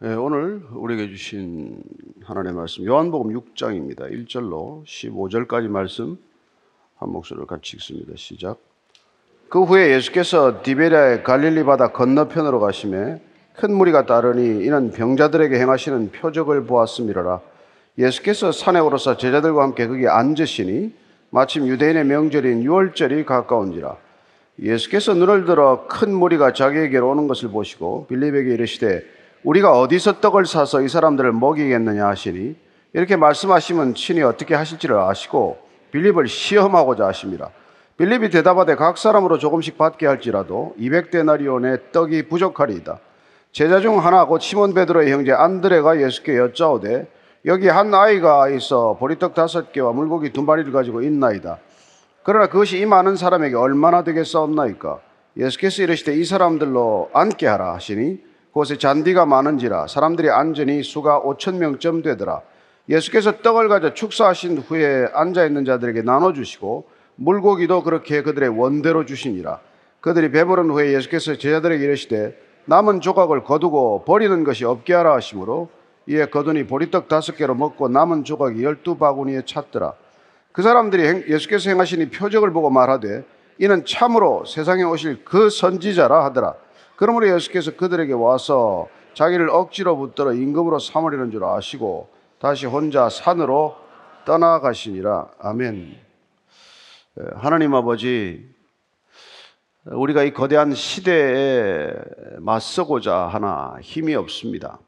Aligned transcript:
네, 0.00 0.14
오늘 0.14 0.62
우리에게 0.70 1.08
주신 1.08 1.82
하나님의 2.22 2.54
말씀 2.54 2.84
요한복음 2.84 3.34
6장입니다. 3.34 4.08
1절로 4.08 4.84
15절까지 4.86 5.66
말씀 5.66 6.16
한 6.98 7.10
목소리로 7.10 7.48
같이 7.48 7.76
읽습니다. 7.76 8.12
시작. 8.14 8.58
그 9.48 9.64
후에 9.64 9.92
예수께서 9.96 10.62
디베리아의 10.62 11.24
갈릴리 11.24 11.64
바다 11.64 11.88
건너편으로 11.88 12.60
가심에 12.60 13.20
큰 13.54 13.74
무리가 13.74 14.06
따르니 14.06 14.64
이는 14.64 14.92
병자들에게 14.92 15.58
행하시는 15.58 16.12
표적을 16.12 16.66
보았음이라. 16.66 17.40
예수께서 17.98 18.52
산에 18.52 18.78
오르사 18.78 19.16
제자들과 19.16 19.64
함께 19.64 19.88
거기 19.88 20.06
앉으시니 20.06 20.94
마침 21.30 21.66
유대인의 21.66 22.04
명절인 22.04 22.62
유월절이 22.62 23.24
가까운지라. 23.24 23.96
예수께서 24.62 25.14
눈을 25.14 25.44
들어 25.44 25.88
큰 25.88 26.14
무리가 26.14 26.52
자기에게로 26.52 27.10
오는 27.10 27.26
것을 27.26 27.48
보시고 27.48 28.06
빌립에게 28.06 28.54
이르시되 28.54 29.17
우리가 29.44 29.78
어디서 29.78 30.20
떡을 30.20 30.46
사서 30.46 30.82
이 30.82 30.88
사람들을 30.88 31.32
먹이겠느냐 31.32 32.06
하시니 32.06 32.56
이렇게 32.92 33.16
말씀하시면 33.16 33.94
친히 33.94 34.22
어떻게 34.22 34.54
하실지를 34.54 34.98
아시고 34.98 35.58
빌립을 35.92 36.26
시험하고자 36.26 37.06
하십니다. 37.06 37.50
빌립이 37.96 38.30
대답하되 38.30 38.76
각 38.76 38.98
사람으로 38.98 39.38
조금씩 39.38 39.78
받게 39.78 40.06
할지라도 40.06 40.74
200데나리온의 40.78 41.92
떡이 41.92 42.28
부족하리이다. 42.28 42.98
제자 43.52 43.80
중 43.80 44.04
하나 44.04 44.24
곧 44.24 44.40
시몬 44.40 44.74
베드로의 44.74 45.10
형제 45.10 45.32
안드레가 45.32 46.00
예수께 46.00 46.36
여짜오되 46.36 47.08
여기 47.46 47.68
한 47.68 47.94
아이가 47.94 48.48
있어 48.50 48.96
보리떡 48.98 49.34
다섯 49.34 49.72
개와 49.72 49.92
물고기 49.92 50.32
두 50.32 50.42
마리를 50.42 50.70
가지고 50.72 51.02
있나이다. 51.02 51.58
그러나 52.22 52.46
그것이 52.48 52.78
이 52.78 52.86
많은 52.86 53.16
사람에게 53.16 53.56
얼마나 53.56 54.04
되겠사옵나이까? 54.04 55.00
예수께서 55.36 55.82
이르시되 55.82 56.14
이 56.14 56.24
사람들로 56.24 57.10
앉게 57.14 57.46
하라 57.46 57.74
하시니 57.74 58.27
그곳에 58.58 58.76
잔디가 58.76 59.24
많은지라 59.24 59.86
사람들이 59.86 60.30
앉으니 60.30 60.82
수가 60.82 61.20
5천 61.20 61.58
명쯤 61.58 62.02
되더라. 62.02 62.40
예수께서 62.88 63.40
떡을 63.40 63.68
가져 63.68 63.94
축사하신 63.94 64.58
후에 64.58 65.06
앉아 65.14 65.46
있는 65.46 65.64
자들에게 65.64 66.02
나눠 66.02 66.32
주시고 66.32 66.88
물고기도 67.14 67.84
그렇게 67.84 68.22
그들의 68.22 68.48
원대로 68.48 69.06
주시니라. 69.06 69.60
그들이 70.00 70.32
배부른 70.32 70.70
후에 70.70 70.92
예수께서 70.92 71.36
제자들에게 71.36 71.84
이르시되 71.84 72.36
남은 72.64 73.00
조각을 73.00 73.44
거두고 73.44 74.02
버리는 74.04 74.42
것이 74.42 74.64
없게 74.64 74.92
하라 74.92 75.14
하시므로 75.14 75.68
이에 76.08 76.26
거두니 76.26 76.66
보리떡 76.66 77.06
다섯 77.06 77.36
개로 77.36 77.54
먹고 77.54 77.88
남은 77.88 78.24
조각이 78.24 78.64
열두 78.64 78.98
바구니에 78.98 79.42
찼더라. 79.44 79.92
그 80.50 80.62
사람들이 80.62 81.30
예수께서 81.32 81.70
행하시니 81.70 82.10
표적을 82.10 82.52
보고 82.52 82.70
말하되 82.70 83.24
이는 83.58 83.84
참으로 83.84 84.44
세상에 84.46 84.82
오실 84.82 85.24
그 85.24 85.48
선지자라 85.48 86.24
하더라. 86.24 86.54
그러므로 86.98 87.32
예수께서 87.32 87.76
그들에게 87.76 88.12
와서 88.12 88.88
자기를 89.14 89.50
억지로 89.50 89.96
붙들어 89.96 90.32
임금으로 90.32 90.80
삼으려는 90.80 91.30
줄 91.30 91.44
아시고 91.44 92.08
다시 92.40 92.66
혼자 92.66 93.08
산으로 93.08 93.76
떠나가시니라. 94.24 95.30
아멘. 95.38 95.96
하나님 97.36 97.72
아버지, 97.76 98.52
우리가 99.84 100.24
이 100.24 100.32
거대한 100.32 100.74
시대에 100.74 101.92
맞서고자 102.38 103.28
하나 103.28 103.76
힘이 103.80 104.16
없습니다. 104.16 104.80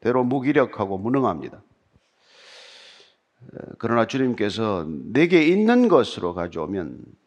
대로 0.00 0.24
무기력하고 0.24 0.96
무능합니다. 0.96 1.60
그러나 3.76 4.06
주님께서 4.06 4.86
내게 4.88 5.42
있는 5.42 5.88
것으로 5.88 6.32
가져오면 6.32 7.20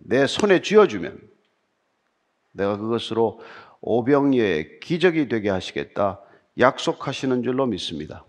내 0.00 0.26
손에 0.26 0.62
쥐어주면 0.62 1.20
내가 2.52 2.76
그것으로 2.76 3.40
오병이의 3.80 4.80
기적이 4.80 5.28
되게 5.28 5.50
하시겠다 5.50 6.20
약속하시는 6.58 7.42
줄로 7.42 7.66
믿습니다. 7.66 8.24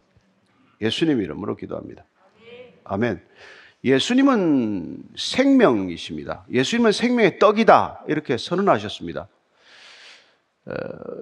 예수님 0.80 1.22
이름으로 1.22 1.56
기도합니다. 1.56 2.06
아멘. 2.84 3.22
예수님은 3.84 5.04
생명이십니다. 5.18 6.46
예수님은 6.52 6.92
생명의 6.92 7.40
떡이다. 7.40 8.06
이렇게 8.08 8.38
선언하셨습니다. 8.38 9.28
어, 10.66 10.74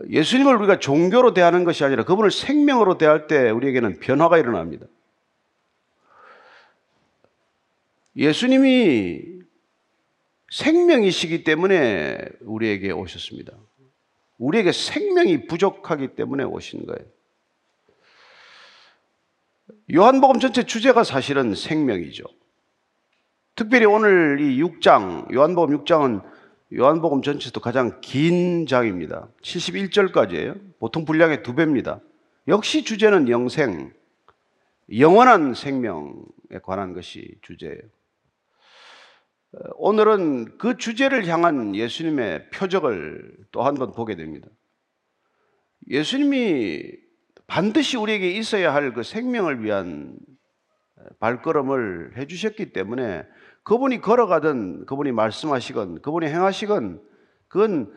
예수님을 0.09 0.55
우리가 0.57 0.79
종교로 0.79 1.33
대하는 1.33 1.63
것이 1.63 1.83
아니라 1.85 2.03
그분을 2.03 2.31
생명으로 2.31 2.97
대할 2.97 3.27
때 3.27 3.49
우리에게는 3.49 3.99
변화가 3.99 4.37
일어납니다. 4.37 4.85
예수님이 8.17 9.38
생명이시기 10.51 11.43
때문에 11.43 12.17
우리에게 12.41 12.91
오셨습니다. 12.91 13.53
우리에게 14.37 14.71
생명이 14.71 15.47
부족하기 15.47 16.15
때문에 16.15 16.43
오신 16.43 16.85
거예요. 16.85 17.05
요한복음 19.93 20.39
전체 20.39 20.63
주제가 20.63 21.03
사실은 21.03 21.55
생명이죠. 21.55 22.23
특별히 23.55 23.85
오늘 23.85 24.39
이 24.39 24.61
6장, 24.61 25.33
요한복음 25.33 25.83
6장은 25.83 26.23
요한복음 26.77 27.23
전체에서도 27.23 27.59
가장 27.59 27.99
긴 27.99 28.67
장입니다. 28.67 29.27
71절까지예요. 29.41 30.77
보통 30.79 31.03
분량의 31.03 31.41
두 31.41 31.55
배입니다. 31.55 31.99
역시 32.47 32.83
주제는 32.83 33.27
영생, 33.29 33.91
영원한 34.97 35.55
생명에 35.55 36.59
관한 36.63 36.93
것이 36.93 37.35
주제예요. 37.41 37.81
오늘은 39.75 40.57
그 40.57 40.77
주제를 40.77 41.25
향한 41.27 41.75
예수님의 41.75 42.49
표적을 42.51 43.35
또 43.51 43.63
한 43.63 43.75
번 43.75 43.91
보게 43.93 44.15
됩니다. 44.15 44.47
예수님이 45.89 46.93
반드시 47.47 47.97
우리에게 47.97 48.31
있어야 48.31 48.73
할 48.73 48.93
그 48.93 49.01
생명을 49.03 49.63
위한 49.63 50.17
발걸음을 51.19 52.13
해주셨기 52.17 52.73
때문에 52.73 53.25
그분이 53.63 54.01
걸어가든 54.01 54.85
그분이 54.85 55.11
말씀하시건 55.13 56.01
그분이 56.01 56.27
행하시건 56.27 57.01
그건 57.47 57.91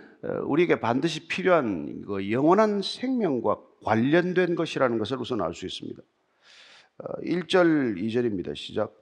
우리에게 0.45 0.81
반드시 0.81 1.29
필요한 1.29 2.03
그 2.07 2.31
영원한 2.31 2.81
생명과 2.81 3.59
관련된 3.85 4.55
것이라는 4.55 4.99
것을 4.99 5.19
우선 5.19 5.43
알 5.43 5.53
수 5.53 5.67
있습니다. 5.67 6.01
1절, 7.25 7.57
어, 7.57 7.95
2절입니다. 7.97 8.55
시작. 8.57 8.95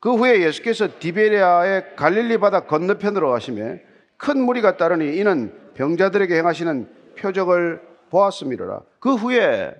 그 0.00 0.14
후에 0.14 0.42
예수께서 0.42 0.98
디베리아의 0.98 1.94
갈릴리 1.96 2.38
바다 2.38 2.66
건너편으로 2.66 3.30
가시며 3.30 3.76
큰 4.16 4.40
무리가 4.40 4.76
따르니 4.76 5.16
이는 5.18 5.72
병자들에게 5.74 6.34
행하시는 6.34 7.14
표적을 7.16 7.82
보았음이로라. 8.10 8.82
그 8.98 9.14
후에 9.14 9.74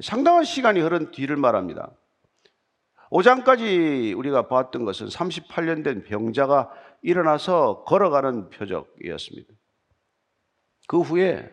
상당한 0.00 0.44
시간이 0.44 0.80
흐른 0.80 1.10
뒤를 1.10 1.36
말합니다. 1.36 1.90
5장까지 3.10 4.16
우리가 4.16 4.48
봤던 4.48 4.84
것은 4.84 5.08
38년 5.08 5.84
된 5.84 6.04
병자가 6.04 6.70
일어나서 7.02 7.84
걸어가는 7.84 8.50
표적이었습니다. 8.50 9.52
그 10.88 11.00
후에 11.00 11.50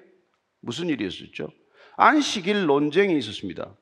무슨 0.60 0.88
일이 0.88 1.06
있었죠? 1.06 1.50
안식일 1.98 2.66
논쟁이 2.66 3.18
있었습니다. 3.18 3.76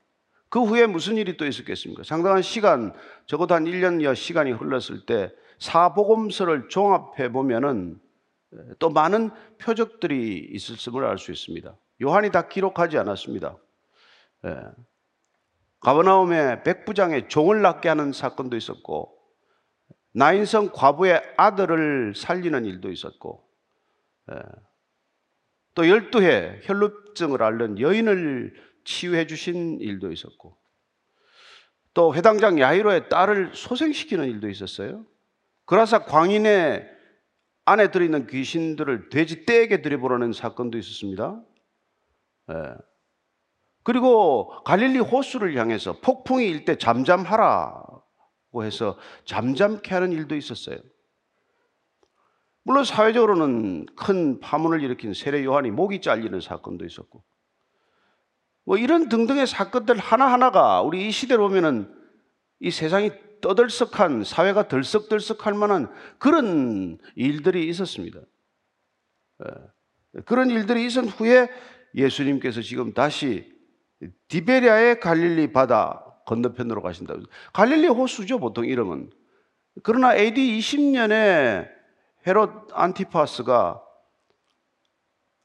그 0.49 0.63
후에 0.63 0.87
무슨 0.87 1.17
일이 1.17 1.37
또 1.37 1.45
있었겠습니까? 1.45 2.03
상당한 2.03 2.41
시간, 2.41 2.93
적어도 3.27 3.53
한 3.53 3.65
1년여 3.65 4.15
시간이 4.15 4.51
흘렀을 4.51 5.05
때 5.05 5.31
사복음서를 5.59 6.69
종합해 6.69 7.31
보면은 7.31 7.99
또 8.79 8.89
많은 8.89 9.29
표적들이 9.59 10.49
있었음을 10.51 11.05
알 11.05 11.17
수 11.17 11.31
있습니다. 11.31 11.75
요한이 12.01 12.31
다 12.31 12.47
기록하지 12.47 12.97
않았습니다. 12.97 13.57
예. 14.45 14.55
가버나움의 15.81 16.63
백부장의 16.63 17.29
종을 17.29 17.61
낳게 17.61 17.87
하는 17.89 18.11
사건도 18.11 18.57
있었고, 18.57 19.15
나인성 20.13 20.71
과부의 20.73 21.21
아들을 21.37 22.15
살리는 22.15 22.65
일도 22.65 22.91
있었고, 22.91 23.47
예. 24.31 24.35
또 25.75 25.87
열두 25.87 26.21
해 26.23 26.59
혈루증을 26.63 27.43
앓는 27.43 27.79
여인을 27.79 28.53
치유해 28.89 29.27
주신 29.27 29.79
일도 29.79 30.11
있었고 30.11 30.57
또 31.93 32.15
회당장 32.15 32.59
야이로의 32.59 33.07
딸을 33.09 33.51
소생시키는 33.53 34.27
일도 34.27 34.49
있었어요. 34.49 35.05
그라사 35.65 36.05
광인의 36.05 36.89
안에 37.65 37.91
들어있는 37.91 38.25
귀신들을 38.25 39.09
돼지 39.09 39.45
떼에게 39.45 39.83
들여보라는 39.83 40.33
사건도 40.33 40.79
있었습니다. 40.79 41.39
예. 42.51 42.55
그리고 43.83 44.63
갈릴리 44.63 44.97
호수를 44.97 45.55
향해서 45.55 45.99
폭풍이 46.01 46.47
일 46.47 46.65
때 46.65 46.75
잠잠하라고 46.75 48.63
해서 48.63 48.97
잠잠케 49.25 49.93
하는 49.93 50.11
일도 50.11 50.35
있었어요. 50.35 50.79
물론 52.63 52.83
사회적으로는 52.83 53.85
큰 53.95 54.39
파문을 54.39 54.81
일으킨 54.81 55.13
세례 55.13 55.43
요한이 55.43 55.69
목이 55.69 56.01
잘리는 56.01 56.41
사건도 56.41 56.85
있었고 56.85 57.23
뭐 58.69 58.77
이런 58.77 59.09
등등의 59.09 59.47
사건들 59.47 59.97
하나하나가 59.97 60.83
우리 60.83 61.07
이 61.07 61.11
시대로 61.11 61.47
보면은 61.47 61.91
이 62.59 62.69
세상이 62.69 63.09
떠들썩한 63.41 64.23
사회가 64.23 64.67
들썩들썩할 64.67 65.55
만한 65.55 65.91
그런 66.19 66.99
일들이 67.15 67.67
있었습니다. 67.67 68.19
예. 68.19 70.21
그런 70.21 70.51
일들이 70.51 70.85
있은 70.85 71.07
후에 71.07 71.49
예수님께서 71.95 72.61
지금 72.61 72.93
다시 72.93 73.51
디베리아의 74.27 74.99
갈릴리 74.99 75.51
바다 75.51 76.05
건너편으로 76.27 76.83
가신다. 76.83 77.15
갈릴리 77.53 77.87
호수죠, 77.87 78.37
보통 78.37 78.65
이름은. 78.65 79.09
그러나 79.81 80.15
AD 80.15 80.59
20년에 80.59 81.67
헤롯 82.27 82.67
안티파스가 82.73 83.81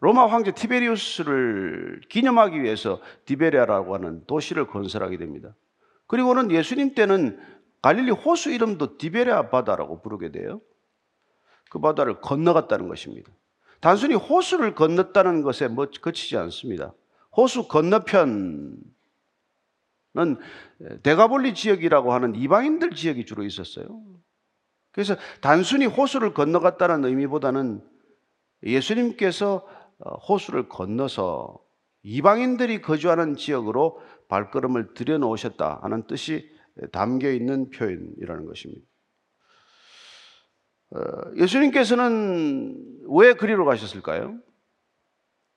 로마 0.04 0.26
황제 0.26 0.52
티베리우스를 0.52 2.02
기념하기 2.10 2.62
위해서 2.62 3.00
디베리아라고 3.24 3.94
하는 3.94 4.22
도시를 4.26 4.66
건설하게 4.66 5.16
됩니다. 5.16 5.56
그리고는 6.08 6.50
예수님 6.50 6.94
때는 6.94 7.40
갈릴리 7.80 8.10
호수 8.10 8.50
이름도 8.50 8.98
디베리아 8.98 9.48
바다라고 9.48 10.02
부르게 10.02 10.30
돼요. 10.30 10.60
그 11.70 11.78
바다를 11.78 12.20
건너갔다는 12.20 12.86
것입니다. 12.86 13.32
단순히 13.80 14.14
호수를 14.14 14.74
건넜다는 14.74 15.40
것에 15.40 15.68
뭐 15.68 15.86
그치지 16.02 16.36
않습니다. 16.36 16.92
호수 17.34 17.66
건너편은 17.66 18.82
대가볼리 21.02 21.54
지역이라고 21.54 22.12
하는 22.12 22.34
이방인들 22.34 22.90
지역이 22.90 23.24
주로 23.24 23.42
있었어요. 23.42 24.02
그래서 24.92 25.16
단순히 25.40 25.86
호수를 25.86 26.34
건너갔다는 26.34 27.06
의미보다는 27.06 27.82
예수님께서 28.64 29.56
어, 29.56 29.83
호수를 30.28 30.68
건너서 30.68 31.58
이방인들이 32.02 32.82
거주하는 32.82 33.36
지역으로 33.36 34.00
발걸음을 34.28 34.94
들여놓으셨다 34.94 35.80
하는 35.82 36.06
뜻이 36.06 36.50
담겨 36.92 37.30
있는 37.30 37.70
표현이라는 37.70 38.46
것입니다. 38.46 38.82
어, 40.90 40.98
예수님께서는 41.36 43.02
왜 43.08 43.34
그리로 43.34 43.64
가셨을까요? 43.64 44.38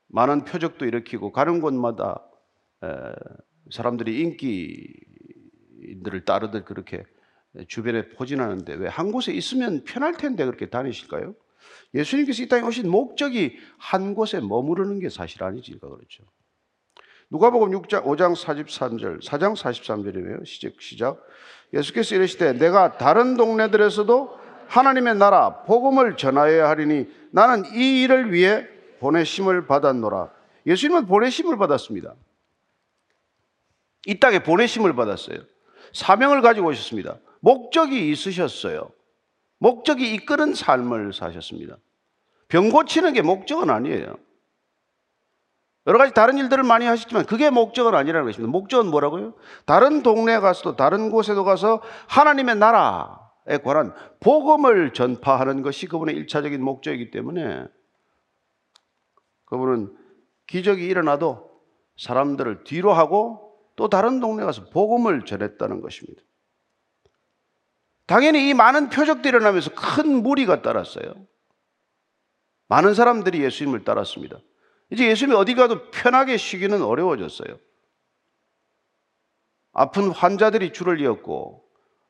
많은 0.10 0.46
표적도 0.46 0.86
일으키고 0.86 1.32
가는 1.32 1.60
곳마다 1.60 2.24
사람들이 3.72 4.22
인기들을 5.82 6.24
따르듯 6.26 6.64
그렇게 6.66 7.04
주변에 7.68 8.10
포진하는데 8.10 8.74
왜 8.76 8.88
한 8.88 9.12
곳에 9.12 9.34
있으면 9.34 9.84
편할 9.84 10.14
텐데 10.14 10.46
그렇게 10.46 10.70
다니실까요? 10.70 11.36
예수님께서 11.94 12.44
이 12.44 12.48
땅에 12.48 12.66
오신 12.66 12.90
목적이 12.90 13.58
한 13.78 14.14
곳에 14.14 14.40
머무르는 14.40 15.00
게 15.00 15.10
사실 15.10 15.44
아니지 15.44 15.78
그렇죠. 15.80 16.24
누가복음 17.30 17.72
6장 17.72 18.04
5장 18.04 18.36
43절, 18.36 19.24
4장 19.24 19.56
43절이에요. 19.56 20.46
시작 20.46 20.74
시작. 20.80 21.22
예수께서 21.74 22.16
이르시되 22.16 22.54
내가 22.54 22.98
다른 22.98 23.36
동네들에서도 23.36 24.38
하나님의 24.68 25.16
나라 25.16 25.64
복음을 25.64 26.16
전하여야 26.16 26.70
하리니 26.70 27.08
나는 27.32 27.66
이 27.74 28.04
일을 28.04 28.32
위해 28.32 28.66
보내심을 29.00 29.68
받았노라. 29.68 30.32
예수님은 30.66 31.06
보내심을 31.08 31.58
받았습니다. 31.58 32.16
이 34.06 34.20
땅에 34.20 34.40
보내심을 34.40 34.96
받았어요. 34.96 35.40
사명을 35.94 36.42
가지고 36.42 36.70
오셨습니다. 36.70 37.18
목적이 37.42 38.10
있으셨어요. 38.12 38.92
목적이 39.60 40.14
이끄는 40.14 40.54
삶을 40.54 41.14
사셨습니다. 41.14 41.78
병 42.48 42.70
고치는 42.70 43.14
게 43.14 43.22
목적은 43.22 43.70
아니에요. 43.70 44.16
여러 45.88 45.98
가지 45.98 46.14
다른 46.14 46.38
일들을 46.38 46.64
많이 46.64 46.86
하셨지만 46.86 47.26
그게 47.26 47.50
목적은 47.50 47.96
아니라는 47.96 48.26
것입니다. 48.28 48.52
목적은 48.52 48.92
뭐라고요? 48.92 49.34
다른 49.66 50.04
동네에 50.04 50.40
가서도 50.40 50.76
다른 50.76 51.10
곳에도 51.10 51.46
가서 51.46 51.82
하나님의 52.08 52.58
나라에 52.58 53.58
관한 53.64 53.94
복음을 54.20 54.92
전파하는 54.92 55.62
것이 55.62 55.88
그분의 55.88 56.16
일차적인 56.16 56.62
목적이기 56.62 57.12
때문에 57.12 57.66
그분은 59.46 59.96
기적이 60.46 60.86
일어나도 60.88 61.50
사람들을 61.98 62.66
뒤로 62.66 62.92
하고 62.92 63.58
또 63.78 63.88
다른 63.88 64.20
동네 64.20 64.44
가서 64.44 64.66
복음을 64.70 65.24
전했다는 65.24 65.82
것입니다. 65.82 66.22
당연히 68.08 68.50
이 68.50 68.54
많은 68.54 68.90
표적들이 68.90 69.30
일어나면서 69.30 69.72
큰 69.76 70.24
무리가 70.24 70.62
따랐어요. 70.62 71.14
많은 72.70 72.94
사람들이 72.94 73.44
예수님을 73.44 73.84
따랐습니다. 73.84 74.40
이제 74.90 75.08
예수님이 75.08 75.38
어디 75.38 75.56
가도 75.56 75.92
편하게 75.92 76.38
쉬기는 76.38 76.82
어려워졌어요. 76.82 77.60
아픈 79.74 80.10
환자들이 80.10 80.74
줄을 80.74 81.02
이었고 81.02 81.64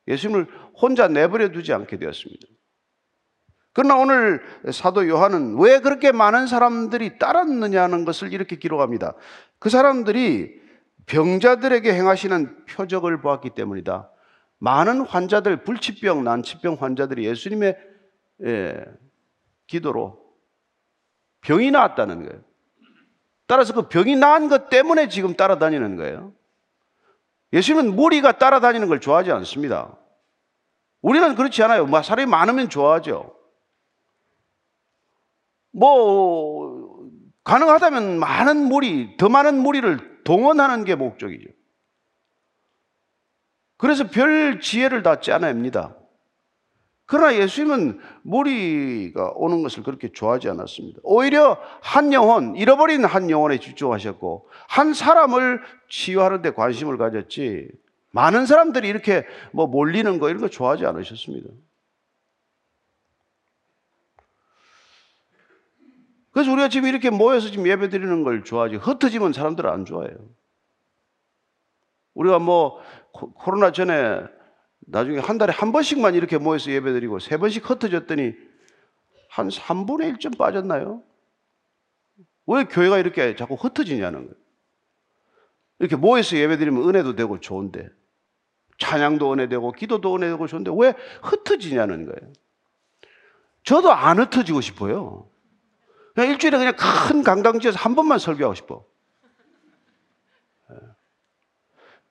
예수님을 0.06 0.46
혼자 0.80 1.08
내버려 1.08 1.50
두지 1.50 1.72
않게 1.72 1.98
되었습니다. 1.98 2.46
그러나 3.72 3.96
오늘 3.96 4.42
사도 4.72 5.06
요한은 5.06 5.58
왜 5.58 5.80
그렇게 5.80 6.10
많은 6.12 6.46
사람들이 6.46 7.18
따랐느냐는 7.18 8.04
것을 8.04 8.32
이렇게 8.32 8.56
기록합니다. 8.56 9.14
그 9.58 9.68
사람들이 9.68 10.60
병자들에게 11.06 11.92
행하시는 11.92 12.66
표적을 12.66 13.20
보았기 13.20 13.50
때문이다. 13.50 14.10
많은 14.58 15.02
환자들, 15.02 15.64
불치병, 15.64 16.24
난치병 16.24 16.78
환자들이 16.80 17.24
예수님의 17.26 17.76
예, 18.44 18.84
기도로 19.66 20.20
병이 21.42 21.70
나았다는 21.70 22.26
거예요. 22.26 22.42
따라서 23.46 23.72
그 23.72 23.88
병이 23.88 24.16
나은 24.16 24.48
것 24.48 24.68
때문에 24.68 25.08
지금 25.08 25.34
따라다니는 25.34 25.96
거예요. 25.96 26.34
예수님은 27.52 27.96
무리가 27.96 28.38
따라다니는 28.38 28.88
걸 28.88 29.00
좋아하지 29.00 29.32
않습니다. 29.32 29.96
우리는 31.00 31.34
그렇지 31.34 31.62
않아요. 31.62 31.86
뭐 31.86 32.02
사람이 32.02 32.28
많으면 32.28 32.68
좋아하죠. 32.68 33.34
뭐, 35.70 37.08
가능하다면 37.44 38.18
많은 38.18 38.56
무리, 38.56 39.16
더 39.16 39.28
많은 39.28 39.58
무리를 39.62 40.22
동원하는 40.24 40.84
게 40.84 40.94
목적이죠. 40.94 41.48
그래서 43.78 44.08
별 44.08 44.60
지혜를 44.60 45.02
다 45.02 45.20
짜냅니다. 45.20 45.94
그러나 47.06 47.34
예수님은 47.36 48.00
무리가 48.20 49.32
오는 49.34 49.62
것을 49.62 49.82
그렇게 49.82 50.12
좋아하지 50.12 50.50
않았습니다. 50.50 51.00
오히려 51.04 51.58
한 51.80 52.12
영혼, 52.12 52.54
잃어버린 52.54 53.02
한 53.06 53.30
영혼에 53.30 53.58
집중하셨고, 53.58 54.50
한 54.68 54.92
사람을 54.92 55.62
치유하는 55.88 56.42
데 56.42 56.50
관심을 56.50 56.98
가졌지, 56.98 57.70
많은 58.10 58.44
사람들이 58.44 58.86
이렇게 58.88 59.24
뭐 59.52 59.66
몰리는 59.66 60.18
거 60.18 60.28
이런 60.28 60.42
거 60.42 60.48
좋아하지 60.48 60.84
않으셨습니다. 60.84 61.48
그래서 66.32 66.52
우리가 66.52 66.68
지금 66.68 66.88
이렇게 66.88 67.08
모여서 67.08 67.48
지금 67.48 67.66
예배 67.66 67.88
드리는 67.88 68.22
걸 68.22 68.44
좋아하지, 68.44 68.76
흩어지면 68.76 69.32
사람들은 69.32 69.70
안 69.70 69.86
좋아해요. 69.86 70.14
우리가 72.18 72.40
뭐 72.40 72.80
코로나 73.12 73.70
전에 73.70 74.20
나중에 74.80 75.18
한 75.18 75.38
달에 75.38 75.52
한 75.52 75.70
번씩만 75.70 76.14
이렇게 76.14 76.36
모여서 76.36 76.70
예배드리고 76.72 77.20
세 77.20 77.36
번씩 77.36 77.68
흩어졌더니 77.68 78.32
한 79.30 79.48
3분의 79.48 80.16
1쯤 80.16 80.36
빠졌나요? 80.36 81.02
왜 82.46 82.64
교회가 82.64 82.98
이렇게 82.98 83.36
자꾸 83.36 83.54
흩어지냐는 83.54 84.22
거예요. 84.22 84.34
이렇게 85.78 85.94
모여서 85.94 86.36
예배드리면 86.36 86.88
은혜도 86.88 87.14
되고 87.14 87.38
좋은데 87.38 87.88
찬양도 88.78 89.32
은혜되고 89.32 89.72
기도도 89.72 90.16
은혜되고 90.16 90.46
좋은데 90.48 90.72
왜 90.76 90.94
흩어지냐는 91.22 92.04
거예요. 92.04 92.32
저도 93.62 93.92
안 93.92 94.18
흩어지고 94.18 94.60
싶어요. 94.60 95.30
그냥 96.14 96.30
일주일에 96.30 96.58
그냥 96.58 96.74
큰 96.76 97.22
강당지에서 97.22 97.78
한 97.78 97.94
번만 97.94 98.18
설교하고 98.18 98.54
싶어. 98.56 98.84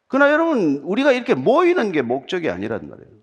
그러나 0.07 0.31
여러분, 0.31 0.77
우리가 0.83 1.11
이렇게 1.11 1.33
모이는 1.35 1.91
게 1.91 2.01
목적이 2.01 2.49
아니란 2.49 2.89
말이에요. 2.89 3.17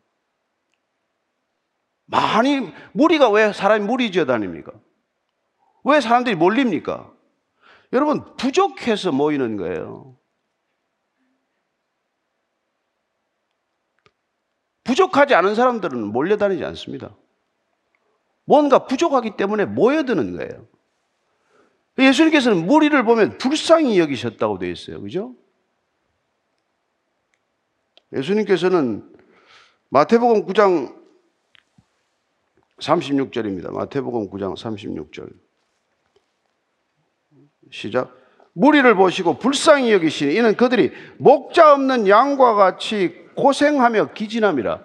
많이, 2.07 2.73
무리가 2.93 3.31
왜 3.31 3.53
사람이 3.53 3.87
무리 3.87 4.13
지어 4.13 4.27
다닙니까? 4.27 4.73
왜 5.85 6.01
사람들이 6.01 6.37
몰립니까? 6.37 7.13
여러분, 7.93 8.37
부족해서 8.37 9.13
모이는 9.13 9.57
거예요. 9.57 10.17
부족하지 14.85 15.35
않은 15.35 15.55
사람들은 15.55 16.13
몰려다니지 16.13 16.65
않습니다. 16.65 17.17
뭔가 18.45 18.87
부족하기 18.87 19.37
때문에 19.37 19.65
모여드는 19.65 20.37
거예요. 20.37 20.69
예수님께서는 21.99 22.67
무리를 22.67 23.03
보면 23.05 23.39
불쌍히 23.39 23.99
여기셨다고 23.99 24.59
되어 24.59 24.71
있어요. 24.71 25.01
그죠? 25.01 25.35
예수님께서는 28.15 29.13
마태복음 29.91 30.47
9장 30.47 30.95
36절입니다. 32.79 33.73
마태복음 33.73 34.31
9장 34.31 34.57
36절. 34.57 35.33
시작. 37.71 38.17
무리를 38.53 38.95
보시고 38.95 39.39
불쌍히 39.39 39.93
여기시니 39.93 40.35
이는 40.35 40.57
그들이 40.57 40.93
목자 41.19 41.75
없는 41.75 42.09
양과 42.09 42.55
같이 42.55 43.25
고생하며 43.37 44.13
기진함이라. 44.13 44.81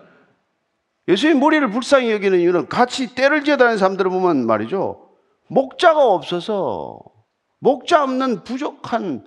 예수님 1.08 1.40
무리를 1.40 1.70
불쌍히 1.70 2.12
여기는 2.12 2.40
이유는 2.40 2.68
같이 2.68 3.14
때를 3.16 3.44
다니는 3.44 3.78
사람들을 3.78 4.10
보면 4.10 4.46
말이죠. 4.46 5.10
목자가 5.48 6.06
없어서 6.06 7.00
목자 7.60 8.04
없는 8.04 8.44
부족한 8.44 9.26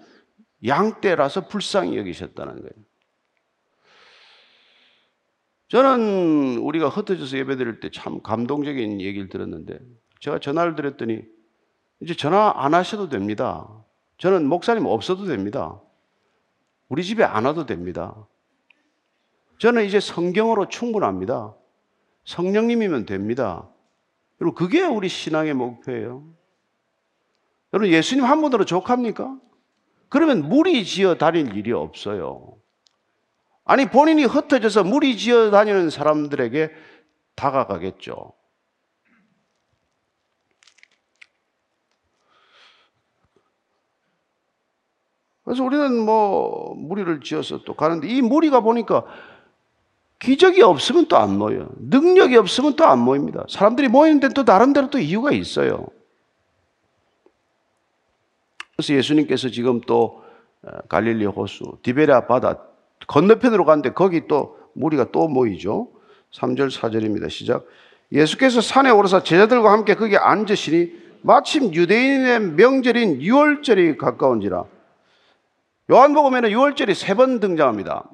양떼라서 0.64 1.48
불쌍히 1.48 1.96
여기셨다는 1.98 2.54
거예요. 2.54 2.81
저는 5.72 6.58
우리가 6.58 6.90
흩어져서 6.90 7.38
예배 7.38 7.56
드릴 7.56 7.80
때 7.80 7.88
참 7.90 8.20
감동적인 8.20 9.00
얘기를 9.00 9.30
들었는데 9.30 9.78
제가 10.20 10.38
전화를 10.38 10.76
드렸더니 10.76 11.22
이제 12.00 12.14
전화 12.14 12.52
안 12.54 12.74
하셔도 12.74 13.08
됩니다. 13.08 13.82
저는 14.18 14.46
목사님 14.46 14.84
없어도 14.84 15.24
됩니다. 15.24 15.80
우리 16.90 17.02
집에 17.02 17.24
안 17.24 17.46
와도 17.46 17.64
됩니다. 17.64 18.14
저는 19.60 19.86
이제 19.86 19.98
성경으로 19.98 20.68
충분합니다. 20.68 21.54
성령님이면 22.26 23.06
됩니다. 23.06 23.66
여러분, 24.42 24.54
그게 24.54 24.82
우리 24.82 25.08
신앙의 25.08 25.54
목표예요. 25.54 26.22
여러분, 27.72 27.90
예수님 27.90 28.26
한 28.26 28.42
분으로 28.42 28.66
족합니까? 28.66 29.38
그러면 30.10 30.46
무리 30.46 30.84
지어 30.84 31.14
다닐 31.14 31.56
일이 31.56 31.72
없어요. 31.72 32.58
아니, 33.64 33.86
본인이 33.88 34.24
흩어져서 34.24 34.84
무리 34.84 35.16
지어 35.16 35.50
다니는 35.50 35.90
사람들에게 35.90 36.70
다가가겠죠. 37.34 38.32
그래서 45.44 45.64
우리는 45.64 45.98
뭐 45.98 46.74
무리를 46.76 47.20
지어서 47.20 47.62
또 47.64 47.74
가는데 47.74 48.08
이 48.08 48.22
무리가 48.22 48.60
보니까 48.60 49.04
기적이 50.20 50.62
없으면 50.62 51.06
또 51.06 51.16
안 51.16 51.36
모여요. 51.36 51.68
능력이 51.78 52.36
없으면 52.36 52.76
또 52.76 52.84
안 52.84 53.00
모입니다. 53.00 53.44
사람들이 53.48 53.88
모이는데 53.88 54.28
또 54.30 54.44
나름대로 54.44 54.88
또 54.88 54.98
이유가 54.98 55.32
있어요. 55.32 55.88
그래서 58.76 58.94
예수님께서 58.94 59.48
지금 59.48 59.80
또 59.80 60.22
어, 60.62 60.78
갈릴리 60.88 61.26
호수, 61.26 61.78
디베랴 61.82 62.26
바다 62.28 62.64
건너편으로 63.06 63.64
가는데 63.64 63.90
거기 63.92 64.26
또 64.28 64.56
무리가 64.74 65.06
또 65.12 65.28
모이죠. 65.28 65.88
3절 66.32 66.70
4절입니다. 66.70 67.28
시작. 67.30 67.66
예수께서 68.10 68.60
산에 68.60 68.90
오르사 68.90 69.22
제자들과 69.22 69.72
함께 69.72 69.94
거기 69.94 70.16
앉으시니 70.16 71.02
마침 71.22 71.72
유대인의 71.72 72.40
명절인 72.40 73.20
6월절이 73.20 73.96
가까운지라. 73.98 74.64
요한복음에는 75.90 76.50
6월절이 76.50 76.94
세 76.94 77.14
번 77.14 77.40
등장합니다. 77.40 78.08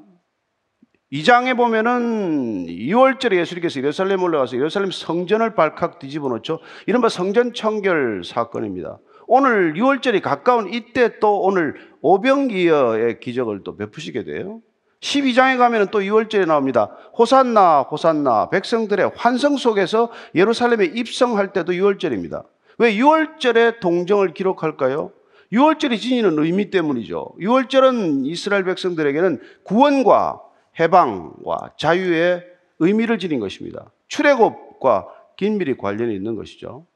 2장에 1.13 1.57
보면은 1.57 2.67
2월절에 2.67 3.37
예수님께서 3.39 3.81
예루살렘 3.81 4.23
올라가서 4.23 4.57
예루살렘 4.57 4.91
성전을 4.91 5.55
발칵 5.55 5.99
뒤집어 6.01 6.29
놓죠. 6.29 6.59
이른바 6.87 7.09
성전 7.09 7.55
청결 7.55 8.25
사건입니다. 8.25 8.99
오늘 9.27 9.75
6월절이 9.75 10.21
가까운 10.21 10.73
이때 10.73 11.19
또 11.19 11.41
오늘 11.41 11.77
오병이어의 12.03 13.21
기적을 13.21 13.63
또 13.65 13.77
베푸시게 13.77 14.25
돼요. 14.25 14.61
12장에 15.01 15.59
가면은 15.59 15.87
또 15.91 16.01
6월절에 16.01 16.47
나옵니다. 16.47 16.97
호산나, 17.17 17.83
호산나, 17.83 18.51
백성들의 18.51 19.13
환성 19.17 19.57
속에서 19.57 20.11
예루살렘에 20.35 20.87
입성할 20.87 21.53
때도 21.53 21.73
6월절입니다. 21.73 22.45
왜 22.79 22.95
6월절에 22.97 23.81
동정을 23.81 24.35
기록할까요? 24.35 25.13
6월절이 25.53 25.99
지니는 26.01 26.39
의미 26.39 26.71
때문이죠. 26.71 27.35
6월절은 27.41 28.27
이스라엘 28.27 28.65
백성들에게는 28.65 29.41
구원과 29.65 30.41
해방과 30.79 31.73
자유의 31.77 32.45
의미를 32.81 33.19
지닌 33.19 33.41
것입니다. 33.41 33.91
출애굽과 34.09 35.09
긴밀히 35.37 35.77
관련이 35.77 36.15
있는 36.15 36.37
것이죠. 36.37 36.87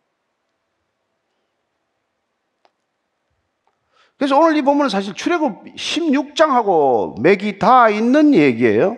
그래서 4.22 4.38
오늘 4.38 4.56
이 4.56 4.62
본문은 4.62 4.88
사실 4.88 5.14
출애굽 5.14 5.64
16장하고 5.74 7.20
맥이 7.20 7.58
다 7.58 7.88
있는 7.88 8.34
얘기예요. 8.34 8.96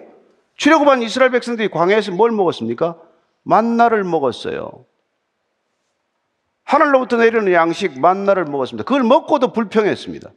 출애굽한 0.59 1.01
이스라엘 1.01 1.31
백성들이 1.31 1.71
광야에서 1.71 2.13
뭘 2.13 2.31
먹었습니까? 2.31 3.01
만나를 3.43 4.05
먹었어요. 4.05 4.85
하늘로부터 6.65 7.17
내리는 7.17 7.51
양식 7.55 7.99
만나를 7.99 8.45
먹었습니다. 8.45 8.85
그걸 8.85 9.03
먹고도 9.03 9.55
불평했습니다. 9.55 10.31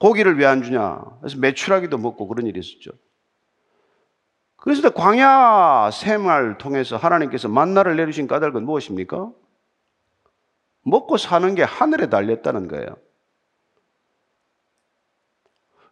고기를 0.00 0.40
왜 0.40 0.46
안 0.46 0.64
주냐? 0.64 1.00
그래서 1.20 1.38
매출하기도 1.38 1.96
먹고 1.96 2.26
그런 2.26 2.48
일이 2.48 2.58
있었죠. 2.58 2.90
그래서 4.56 4.90
광야 4.90 5.92
생활 5.92 6.58
통해서 6.58 6.96
하나님께서 6.96 7.46
만나를 7.46 7.94
내리신 7.94 8.26
까닭은 8.26 8.64
무엇입니까? 8.64 9.30
먹고 10.82 11.16
사는 11.16 11.54
게 11.54 11.62
하늘에 11.62 12.10
달렸다는 12.10 12.66
거예요. 12.66 13.03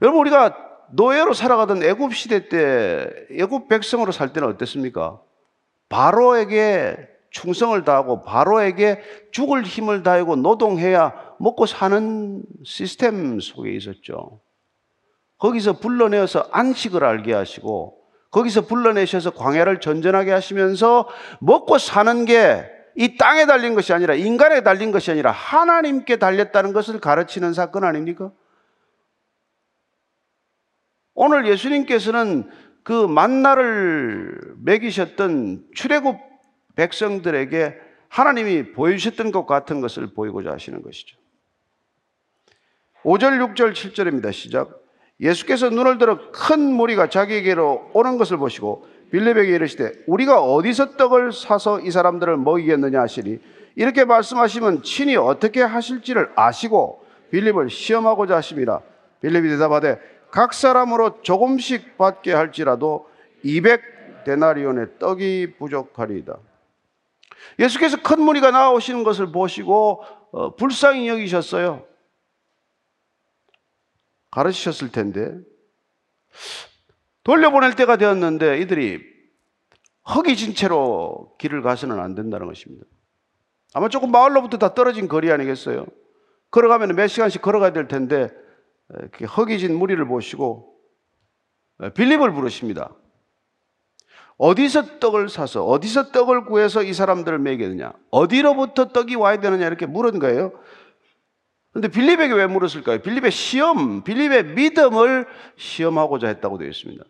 여러분 0.02 0.21
우리가 0.21 0.56
노예로 0.90 1.32
살아가던 1.32 1.82
애굽 1.82 2.14
시대 2.14 2.49
때 2.49 3.09
애굽 3.30 3.68
백성으로 3.68 4.12
살 4.12 4.32
때는 4.32 4.49
어땠습니까? 4.49 5.21
바로에게 5.88 7.09
충성을 7.30 7.82
다하고 7.85 8.23
바로에게 8.23 9.00
죽을 9.30 9.62
힘을 9.62 10.02
다하고 10.02 10.37
노동해야 10.37 11.14
먹고 11.38 11.64
사는 11.66 12.42
시스템 12.64 13.40
속에 13.40 13.73
있었죠. 13.73 14.40
거기서 15.38 15.78
불러내어서 15.78 16.49
안식을 16.52 17.04
알게 17.04 17.32
하시고 17.32 17.99
거기서 18.30 18.62
불러내셔서 18.62 19.30
광야를 19.30 19.80
전전하게 19.80 20.32
하시면서 20.32 21.09
먹고 21.40 21.78
사는 21.78 22.26
게 22.26 22.82
이 22.94 23.16
땅에 23.16 23.47
달린 23.47 23.75
것이 23.75 23.92
아니라 23.92 24.14
인간에 24.14 24.62
달린 24.62 24.92
것이 24.92 25.11
아니라 25.11 25.30
하나님께 25.30 26.16
달렸다는 26.16 26.73
것을 26.73 27.00
가르치는 27.00 27.54
사건 27.54 27.85
아닙니까? 27.85 28.30
오늘 31.14 31.47
예수님께서는 31.47 32.50
그 32.83 32.92
만나를 33.07 34.54
먹이셨던 34.57 35.66
출애굽 35.75 36.16
백성들에게 36.75 37.76
하나님이 38.09 38.73
보여주셨던 38.73 39.31
것 39.33 39.47
같은 39.47 39.81
것을 39.81 40.09
보이고자 40.09 40.52
하시는 40.52 40.83
것이죠. 40.83 41.16
5절, 43.02 43.54
6절, 43.54 43.73
7절입니다. 43.73 44.33
시작. 44.33 44.83
예수께서 45.21 45.71
눈을 45.71 45.99
들어 45.99 46.31
큰 46.33 46.61
무리가 46.61 47.09
자기에게로 47.09 47.90
오는 47.95 48.19
것을 48.19 48.38
보시고 48.38 48.87
빌립에게 49.12 49.54
이르시되 49.54 49.92
우리가 50.07 50.42
어디서 50.42 50.97
떡을 50.97 51.33
사서 51.33 51.81
이 51.81 51.90
사람들을 51.90 52.37
먹이겠느냐 52.38 53.00
하시니 53.00 53.38
이렇게 53.76 54.04
말씀하시면 54.04 54.83
친히 54.83 55.16
어떻게 55.16 55.62
하실지를 55.62 56.33
아시고 56.35 57.04
빌립을 57.31 57.71
시험하고자 57.71 58.37
하심이라 58.37 58.81
빌립이 59.21 59.49
대답하되 59.49 60.00
각 60.33 60.55
사람으로 60.55 61.21
조금씩 61.21 61.99
받게 61.99 62.33
할지라도 62.33 63.09
200 63.45 64.25
데나리온의 64.25 64.99
떡이 64.99 65.57
부족하리이다. 65.59 66.39
예수께서 67.59 68.03
큰 68.03 68.23
무리가 68.23 68.51
나오시는 68.51 69.05
것을 69.05 69.31
보시고 69.31 70.03
어, 70.33 70.57
불쌍히 70.57 71.07
여기셨어요. 71.09 71.87
가르치셨을 74.31 74.91
텐데 74.91 75.39
돌려보낼 77.25 77.77
때가 77.77 77.99
되었는데 77.99 78.59
이들이 78.61 79.03
허기진 80.09 80.55
채로 80.55 81.37
길을 81.39 81.61
가서는 81.61 82.01
안 82.01 82.15
된다는 82.15 82.47
것입니다. 82.47 82.87
아마 83.75 83.91
조금 83.91 84.11
마을로부터 84.11 84.57
다 84.57 84.73
떨어진 84.73 85.09
거리 85.09 85.31
아니겠어요? 85.31 85.85
걸어가면 86.51 86.97
몇 86.97 87.09
시간씩 87.09 87.43
걸어가야 87.43 87.75
될 87.75 87.87
텐데 87.87 88.31
허기진 89.37 89.77
무리를 89.77 90.05
보시고 90.07 90.77
빌립을 91.95 92.33
부르십니다. 92.33 92.95
어디서 94.39 94.99
떡을 94.99 95.29
사서 95.29 95.65
어디서 95.65 96.11
떡을 96.11 96.47
구해서 96.47 96.83
이 96.83 96.93
사람들을 96.93 97.39
먹이느냐? 97.39 97.93
어디로부터 98.11 98.89
떡이 98.89 99.15
와야 99.15 99.39
되느냐 99.39 99.67
이렇게 99.67 99.87
물은 99.87 100.19
거예요. 100.19 100.53
근데 101.73 101.89
빌립에게 101.89 102.35
왜 102.35 102.47
물었을까요? 102.47 103.01
빌립의 103.01 103.31
시험, 103.31 104.03
빌립의 104.03 104.45
믿음을 104.55 105.27
시험하고자 105.57 106.29
했다고 106.29 106.59
되어 106.59 106.69
있습니다. 106.69 107.03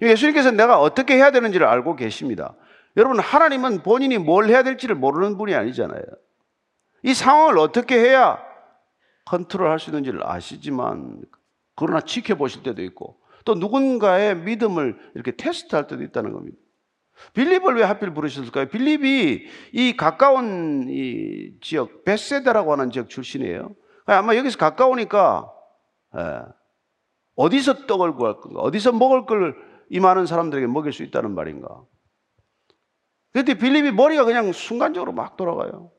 예수님께서 0.00 0.50
내가 0.52 0.78
어떻게 0.78 1.16
해야 1.16 1.30
되는지를 1.30 1.66
알고 1.66 1.96
계십니다. 1.96 2.54
여러분, 2.96 3.18
하나님은 3.18 3.82
본인이 3.82 4.18
뭘 4.18 4.48
해야 4.48 4.62
될지를 4.62 4.94
모르는 4.94 5.36
분이 5.38 5.54
아니잖아요. 5.54 6.02
이 7.02 7.14
상황을 7.14 7.58
어떻게 7.58 7.98
해야 7.98 8.38
컨트롤 9.26 9.68
할 9.70 9.78
수 9.78 9.90
있는지를 9.90 10.26
아시지만, 10.26 11.22
그러나 11.74 12.00
지켜보실 12.00 12.62
때도 12.62 12.82
있고, 12.84 13.20
또 13.44 13.54
누군가의 13.54 14.36
믿음을 14.38 14.98
이렇게 15.14 15.32
테스트할 15.36 15.86
때도 15.86 16.02
있다는 16.02 16.32
겁니다. 16.32 16.56
빌립을 17.34 17.76
왜 17.76 17.82
하필 17.82 18.12
부르셨을까요? 18.12 18.68
빌립이 18.68 19.46
이 19.72 19.96
가까운 19.96 20.86
이 20.88 21.52
지역, 21.60 22.04
베세다라고 22.04 22.72
하는 22.72 22.90
지역 22.90 23.08
출신이에요. 23.08 23.74
아마 24.06 24.36
여기서 24.36 24.58
가까우니까 24.58 25.52
예, 26.18 26.42
어디서 27.36 27.86
떡을 27.86 28.14
구할 28.14 28.36
건가? 28.40 28.60
어디서 28.60 28.92
먹을 28.92 29.26
걸 29.26 29.54
이 29.88 30.00
많은 30.00 30.26
사람들에게 30.26 30.66
먹일 30.66 30.92
수 30.92 31.02
있다는 31.02 31.34
말인가? 31.34 31.84
그때 33.32 33.54
빌립이 33.54 33.92
머리가 33.92 34.24
그냥 34.24 34.52
순간적으로 34.52 35.12
막 35.12 35.36
돌아가요. 35.36 35.90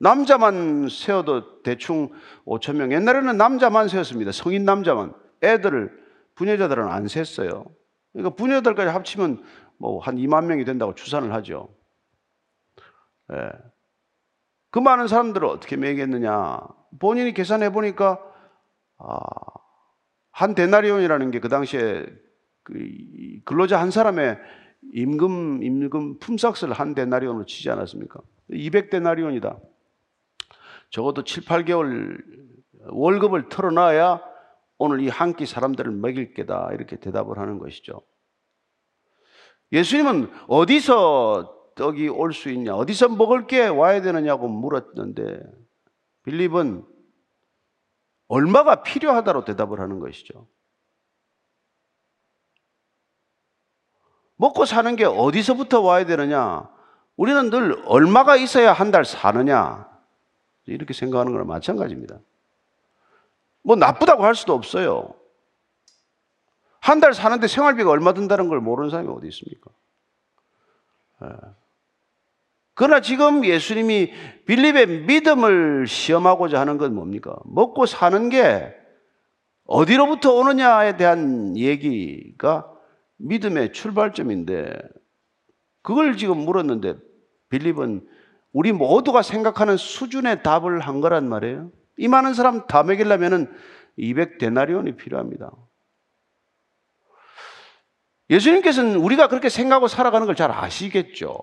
남자만 0.00 0.88
세워도 0.90 1.62
대충 1.62 2.10
5천 2.46 2.76
명. 2.76 2.92
옛날에는 2.92 3.36
남자만 3.36 3.88
세웠습니다. 3.88 4.32
성인 4.32 4.64
남자만. 4.64 5.14
애들을 5.42 5.90
부녀자들은 6.34 6.88
안 6.88 7.06
셌어요. 7.06 7.66
그러니까 8.12 8.34
부녀들까지 8.34 8.90
합치면 8.90 9.42
뭐 9.78 10.00
한 10.00 10.16
2만 10.16 10.46
명이 10.46 10.64
된다고 10.64 10.94
추산을 10.94 11.32
하죠. 11.34 11.68
예. 13.32 13.50
그 14.70 14.78
많은 14.78 15.06
사람들을 15.08 15.46
어떻게 15.46 15.76
매겠느냐? 15.76 16.60
본인이 16.98 17.32
계산해 17.32 17.70
보니까 17.72 18.18
아, 18.98 19.18
한 20.32 20.54
데나리온이라는 20.54 21.30
게 21.30 21.40
그 21.40 21.48
당시에 21.48 22.06
그 22.62 22.74
근로자 23.44 23.80
한 23.80 23.90
사람의 23.90 24.38
임금 24.94 25.62
임금 25.62 26.18
품삯을 26.20 26.72
한 26.74 26.94
데나리온으로 26.94 27.44
치지 27.46 27.70
않았습니까? 27.70 28.20
200 28.50 28.90
데나리온이다. 28.90 29.58
적어도 30.90 31.22
7, 31.24 31.44
8개월 31.44 32.22
월급을 32.90 33.48
털어놔야 33.48 34.20
오늘 34.78 35.00
이 35.00 35.08
한 35.08 35.34
끼 35.34 35.46
사람들을 35.46 35.92
먹일 35.92 36.32
게다 36.34 36.70
이렇게 36.72 36.96
대답을 36.96 37.38
하는 37.38 37.58
것이죠. 37.58 38.00
예수님은 39.72 40.30
어디서 40.48 41.72
떡이 41.76 42.08
올 42.08 42.32
수 42.32 42.50
있냐? 42.50 42.74
어디서 42.74 43.08
먹을 43.10 43.46
게 43.46 43.66
와야 43.68 44.00
되느냐고 44.02 44.48
물었는데 44.48 45.40
빌립은 46.24 46.84
얼마가 48.28 48.82
필요하다로 48.82 49.44
대답을 49.44 49.80
하는 49.80 49.98
것이죠. 50.00 50.48
먹고 54.36 54.64
사는 54.64 54.96
게 54.96 55.04
어디서부터 55.04 55.80
와야 55.82 56.06
되느냐? 56.06 56.68
우리는 57.16 57.50
늘 57.50 57.82
얼마가 57.86 58.36
있어야 58.36 58.72
한 58.72 58.90
달 58.90 59.04
사느냐? 59.04 59.89
이렇게 60.74 60.92
생각하는 60.94 61.32
거랑 61.32 61.46
마찬가지입니다. 61.46 62.18
뭐 63.62 63.76
나쁘다고 63.76 64.24
할 64.24 64.34
수도 64.34 64.54
없어요. 64.54 65.14
한 66.80 67.00
달 67.00 67.12
사는데 67.14 67.46
생활비가 67.46 67.90
얼마 67.90 68.14
든다는 68.14 68.48
걸 68.48 68.60
모르는 68.60 68.90
사람이 68.90 69.08
어디 69.08 69.28
있습니까? 69.28 69.70
예. 71.22 71.28
그러나 72.74 73.00
지금 73.00 73.44
예수님이 73.44 74.10
빌립의 74.46 74.86
믿음을 75.02 75.86
시험하고자 75.86 76.58
하는 76.58 76.78
건 76.78 76.94
뭡니까? 76.94 77.36
먹고 77.44 77.84
사는 77.84 78.28
게 78.30 78.74
어디로부터 79.66 80.34
오느냐에 80.34 80.96
대한 80.96 81.56
얘기가 81.56 82.72
믿음의 83.18 83.72
출발점인데 83.72 84.72
그걸 85.82 86.16
지금 86.16 86.38
물었는데 86.38 86.94
빌립은 87.50 88.08
우리 88.52 88.72
모두가 88.72 89.22
생각하는 89.22 89.76
수준의 89.76 90.42
답을 90.42 90.80
한 90.80 91.00
거란 91.00 91.28
말이에요. 91.28 91.70
이 91.98 92.08
많은 92.08 92.34
사람 92.34 92.66
다 92.66 92.82
먹이려면 92.82 93.52
200데나리온이 93.98 94.96
필요합니다. 94.96 95.50
예수님께서는 98.30 98.96
우리가 98.96 99.28
그렇게 99.28 99.48
생각하고 99.48 99.88
살아가는 99.88 100.26
걸 100.26 100.34
잘 100.34 100.50
아시겠죠. 100.50 101.38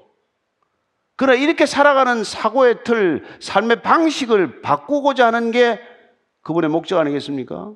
그러나 1.16 1.40
이렇게 1.40 1.66
살아가는 1.66 2.24
사고의 2.24 2.84
틀, 2.84 3.24
삶의 3.40 3.82
방식을 3.82 4.62
바꾸고자 4.62 5.28
하는 5.28 5.52
게 5.52 5.80
그분의 6.42 6.70
목적 6.70 7.00
아니겠습니까? 7.00 7.74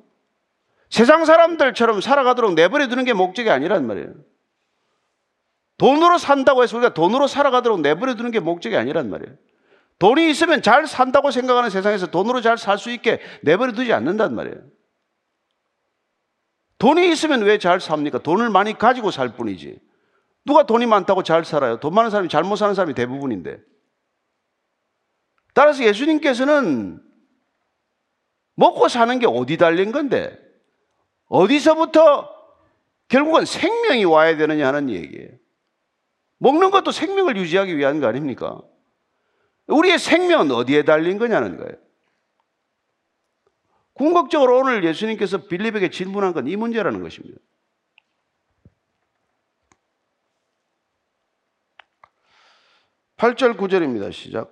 세상 0.88 1.24
사람들처럼 1.24 2.00
살아가도록 2.00 2.54
내버려 2.54 2.88
두는 2.88 3.04
게 3.04 3.12
목적이 3.12 3.50
아니란 3.50 3.86
말이에요. 3.86 4.12
돈으로 5.82 6.16
산다고 6.16 6.62
해서 6.62 6.76
우리가 6.76 6.94
돈으로 6.94 7.26
살아가도록 7.26 7.80
내버려 7.80 8.14
두는 8.14 8.30
게 8.30 8.38
목적이 8.38 8.76
아니란 8.76 9.10
말이에요. 9.10 9.36
돈이 9.98 10.30
있으면 10.30 10.62
잘 10.62 10.86
산다고 10.86 11.32
생각하는 11.32 11.70
세상에서 11.70 12.06
돈으로 12.06 12.40
잘 12.40 12.56
살 12.56 12.78
수 12.78 12.92
있게 12.92 13.18
내버려 13.42 13.72
두지 13.72 13.92
않는단 13.92 14.32
말이에요. 14.32 14.58
돈이 16.78 17.10
있으면 17.10 17.42
왜 17.42 17.58
잘 17.58 17.80
삽니까? 17.80 18.20
돈을 18.20 18.48
많이 18.48 18.78
가지고 18.78 19.10
살 19.10 19.34
뿐이지. 19.34 19.80
누가 20.44 20.66
돈이 20.66 20.86
많다고 20.86 21.24
잘 21.24 21.44
살아요? 21.44 21.80
돈 21.80 21.94
많은 21.94 22.10
사람이 22.10 22.28
잘못 22.28 22.54
사는 22.54 22.72
사람이 22.74 22.94
대부분인데. 22.94 23.58
따라서 25.52 25.82
예수님께서는 25.82 27.02
먹고 28.54 28.86
사는 28.86 29.18
게 29.18 29.26
어디 29.26 29.56
달린 29.56 29.90
건데, 29.90 30.38
어디서부터 31.26 32.32
결국은 33.08 33.46
생명이 33.46 34.04
와야 34.04 34.36
되느냐 34.36 34.68
하는 34.68 34.88
얘기예요. 34.90 35.41
먹는 36.42 36.72
것도 36.72 36.90
생명을 36.90 37.36
유지하기 37.36 37.78
위한 37.78 38.00
거 38.00 38.08
아닙니까? 38.08 38.60
우리의 39.68 39.96
생명은 40.00 40.50
어디에 40.50 40.82
달린 40.82 41.16
거냐는 41.16 41.56
거예요. 41.56 41.72
궁극적으로 43.94 44.58
오늘 44.58 44.82
예수님께서 44.82 45.46
빌립에게 45.46 45.90
질문한 45.90 46.32
건 46.32 46.48
이 46.48 46.56
문제라는 46.56 47.00
것입니다. 47.00 47.38
8절 53.18 53.56
9절입니다. 53.56 54.12
시작. 54.12 54.50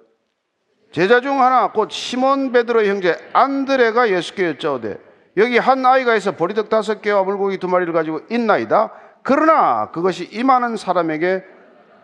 제자 0.92 1.20
중 1.20 1.42
하나 1.42 1.72
곧 1.72 1.90
시몬 1.90 2.53
베드로의 2.53 2.88
형제 2.88 3.16
안드레가 3.33 4.11
예수께 4.11 4.46
여짜오되 4.46 4.96
여기 5.38 5.59
한 5.59 5.85
아이가 5.85 6.14
있어 6.14 6.37
보리떡 6.37 6.68
다섯 6.68 7.03
개와 7.03 7.24
물고기 7.24 7.59
두 7.59 7.66
마리를 7.66 7.92
가지고 7.92 8.20
있나이다. 8.31 8.92
그러나 9.24 9.90
그것이 9.90 10.29
이 10.31 10.44
많은 10.44 10.76
사람에게 10.76 11.59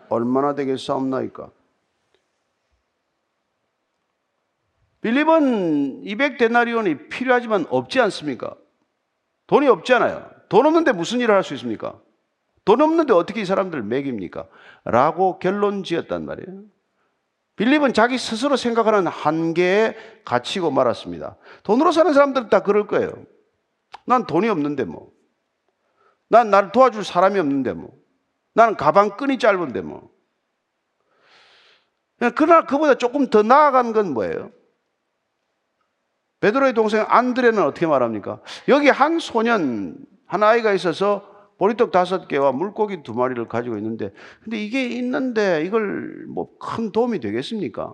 얼마나 0.09 0.55
되겠사옵나이까? 0.55 1.51
빌립은 5.01 6.03
200데나리온이 6.03 7.09
필요하지만 7.09 7.65
없지 7.69 7.99
않습니까? 8.01 8.55
돈이 9.47 9.67
없잖아요. 9.67 10.29
돈 10.49 10.65
없는데 10.65 10.91
무슨 10.91 11.19
일을 11.19 11.33
할 11.35 11.43
수 11.43 11.53
있습니까? 11.53 11.99
돈 12.65 12.81
없는데 12.81 13.13
어떻게 13.13 13.41
이 13.41 13.45
사람들을 13.45 13.83
먹입니까? 13.83 14.47
라고 14.83 15.39
결론 15.39 15.83
지었단 15.83 16.25
말이에요. 16.25 16.63
빌립은 17.55 17.93
자기 17.93 18.17
스스로 18.17 18.55
생각하는 18.55 19.07
한계에 19.07 19.95
갇히고 20.25 20.69
말았습니다. 20.71 21.37
돈으로 21.63 21.91
사는 21.91 22.13
사람들은 22.13 22.49
다 22.49 22.61
그럴 22.61 22.87
거예요. 22.87 23.11
난 24.05 24.25
돈이 24.27 24.49
없는데 24.49 24.83
뭐. 24.83 25.11
난 26.27 26.49
나를 26.49 26.71
도와줄 26.71 27.03
사람이 27.03 27.39
없는데 27.39 27.73
뭐. 27.73 27.89
나는 28.57 28.75
가방 28.75 29.15
끈이 29.17 29.37
짧은데 29.37 29.81
뭐. 29.81 30.09
그러나 32.35 32.65
그보다 32.65 32.95
조금 32.95 33.29
더 33.29 33.43
나아간 33.43 33.93
건 33.93 34.15
뭐예요? 34.15 34.51
베드로의 36.39 36.73
동생 36.73 37.05
안드레는 37.07 37.61
어떻게 37.61 37.85
말합니까? 37.85 38.41
여기 38.67 38.89
한 38.89 39.19
소년, 39.19 39.95
한 40.25 40.41
아이가 40.41 40.73
있어서 40.73 41.31
보리떡 41.59 41.91
다섯 41.91 42.27
개와 42.27 42.51
물고기 42.51 43.03
두 43.03 43.13
마리를 43.13 43.47
가지고 43.47 43.77
있는데, 43.77 44.11
근데 44.43 44.57
이게 44.57 44.87
있는데 44.87 45.63
이걸 45.63 46.25
뭐 46.27 46.57
큰 46.57 46.91
도움이 46.91 47.19
되겠습니까? 47.19 47.93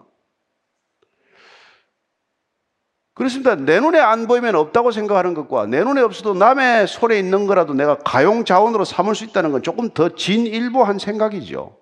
그렇습니다. 3.14 3.56
내 3.56 3.80
눈에 3.80 4.00
안 4.00 4.26
보이면 4.28 4.56
없다고 4.56 4.92
생각하는 4.92 5.34
것과 5.36 5.68
내 5.68 5.84
눈에 5.84 6.02
없어도 6.02 6.34
남의 6.34 6.88
손에 6.88 7.18
있는 7.20 7.46
거라도 7.46 7.74
내가 7.74 7.96
가용 8.00 8.44
자원으로 8.44 8.86
삼을 8.86 9.14
수 9.14 9.24
있다는 9.24 9.52
건 9.52 9.62
조금 9.62 9.90
더 9.92 10.10
진일보한 10.10 10.98
생각이죠. 10.98 11.78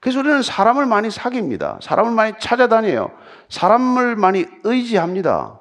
그래서 0.00 0.20
우리는 0.20 0.40
사람을 0.42 0.86
많이 0.86 1.10
사깁니다. 1.10 1.78
사람을 1.82 2.12
많이 2.12 2.32
찾아다녀요. 2.40 3.10
사람을 3.50 4.16
많이 4.16 4.46
의지합니다. 4.64 5.60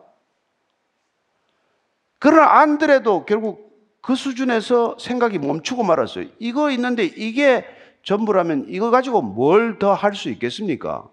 그러나 2.19 2.59
안드레도 2.61 3.25
결국 3.25 3.67
그 4.01 4.15
수준에서 4.15 4.95
생각이 4.99 5.39
멈추고 5.39 5.83
말았어요. 5.83 6.25
이거 6.39 6.71
있는데 6.71 7.03
이게 7.03 7.65
전부라면 8.03 8.67
이거 8.69 8.91
가지고 8.91 9.21
뭘 9.21 9.77
더 9.79 9.93
할 9.93 10.15
수 10.15 10.29
있겠습니까? 10.29 11.09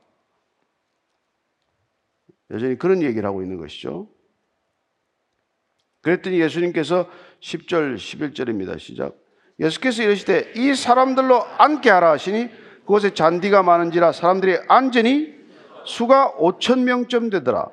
여전히 2.55 2.79
그런 2.79 3.03
얘기를 3.03 3.29
하고 3.29 3.43
있는 3.43 3.59
것이죠. 3.59 4.09
그랬더니 6.03 6.40
예수님께서 6.40 7.09
10절, 7.40 7.97
11절입니다. 7.97 8.79
시작. 8.79 9.17
예수께서 9.59 10.03
이르시되 10.03 10.53
이 10.57 10.75
사람들로 10.75 11.43
앉게 11.59 11.90
하라 11.90 12.12
하시니 12.12 12.49
그곳에 12.81 13.12
잔디가 13.12 13.62
많은지라 13.62 14.12
사람들이 14.12 14.59
앉으니 14.69 15.35
수가 15.85 16.35
5천 16.38 16.85
명쯤 16.85 17.31
되더라. 17.31 17.71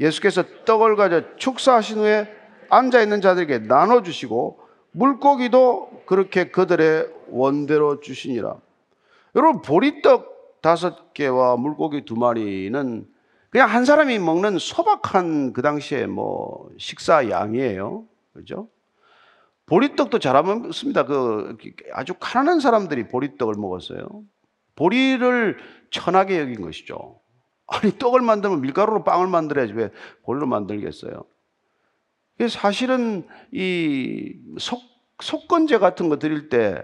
예수께서 0.00 0.42
떡을 0.64 0.96
가져 0.96 1.36
축사하신 1.36 1.98
후에 1.98 2.28
앉아 2.70 3.00
있는 3.02 3.20
자들에게 3.20 3.66
나눠 3.66 4.02
주시고 4.02 4.60
물고기도 4.92 6.02
그렇게 6.06 6.50
그들의 6.50 7.08
원대로 7.28 8.00
주시니라. 8.00 8.56
여러분 9.36 9.62
보리떡 9.62 10.60
다섯 10.60 11.14
개와 11.14 11.56
물고기 11.56 12.04
두 12.04 12.16
마리는 12.16 13.06
그냥 13.50 13.70
한 13.70 13.84
사람이 13.84 14.18
먹는 14.18 14.58
소박한 14.58 15.52
그 15.52 15.62
당시에 15.62 16.06
뭐 16.06 16.70
식사 16.78 17.30
양이에요. 17.30 18.06
그죠? 18.34 18.68
보리떡도 19.66 20.18
잘 20.18 20.42
먹습니다. 20.42 21.04
그 21.04 21.56
아주 21.92 22.14
가난한 22.18 22.60
사람들이 22.60 23.08
보리떡을 23.08 23.54
먹었어요. 23.54 24.06
보리를 24.76 25.58
천하게 25.90 26.40
여긴 26.40 26.60
것이죠. 26.60 27.20
아니 27.66 27.98
떡을 27.98 28.20
만들면 28.20 28.60
밀가루로 28.60 29.04
빵을 29.04 29.26
만들어야지 29.26 29.72
왜 29.74 29.90
볼로 30.22 30.46
만들겠어요? 30.46 31.24
사실은 32.48 33.26
이 33.52 34.36
속, 34.58 34.80
속건제 35.20 35.78
같은 35.78 36.08
거 36.08 36.18
드릴 36.18 36.48
때 36.48 36.82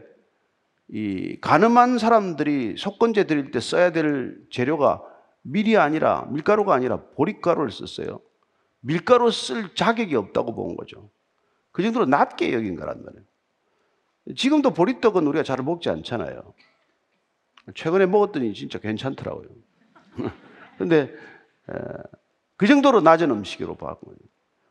이 0.89 1.39
가늠한 1.41 1.99
사람들이 1.99 2.77
속건제 2.77 3.25
드릴 3.25 3.51
때 3.51 3.61
써야 3.61 3.91
될 3.91 4.37
재료가 4.51 5.03
밀이 5.45 5.77
아니라 5.77 6.27
밀가루가 6.31 6.75
아니라 6.75 7.03
보리가루를 7.17 7.71
썼어요. 7.71 8.21
밀가루 8.81 9.31
쓸 9.31 9.75
자격이 9.75 10.15
없다고 10.17 10.55
본 10.55 10.77
거죠. 10.77 11.11
그 11.71 11.83
정도로 11.83 12.07
낮게 12.07 12.53
여긴 12.53 12.77
거란 12.77 13.05
말이에요. 13.05 13.25
지금도 14.37 14.73
보리떡은 14.73 15.27
우리가 15.27 15.43
잘 15.43 15.63
먹지 15.63 15.91
않잖아요. 15.91 16.55
최근에 17.75 18.07
먹었더니 18.07 18.55
진짜 18.55 18.79
괜찮더라고요. 18.79 19.49
근데 20.79 21.15
그 22.57 22.67
정도로 22.67 23.01
낮은 23.01 23.31
음식으로 23.31 23.77
봤고 23.77 24.15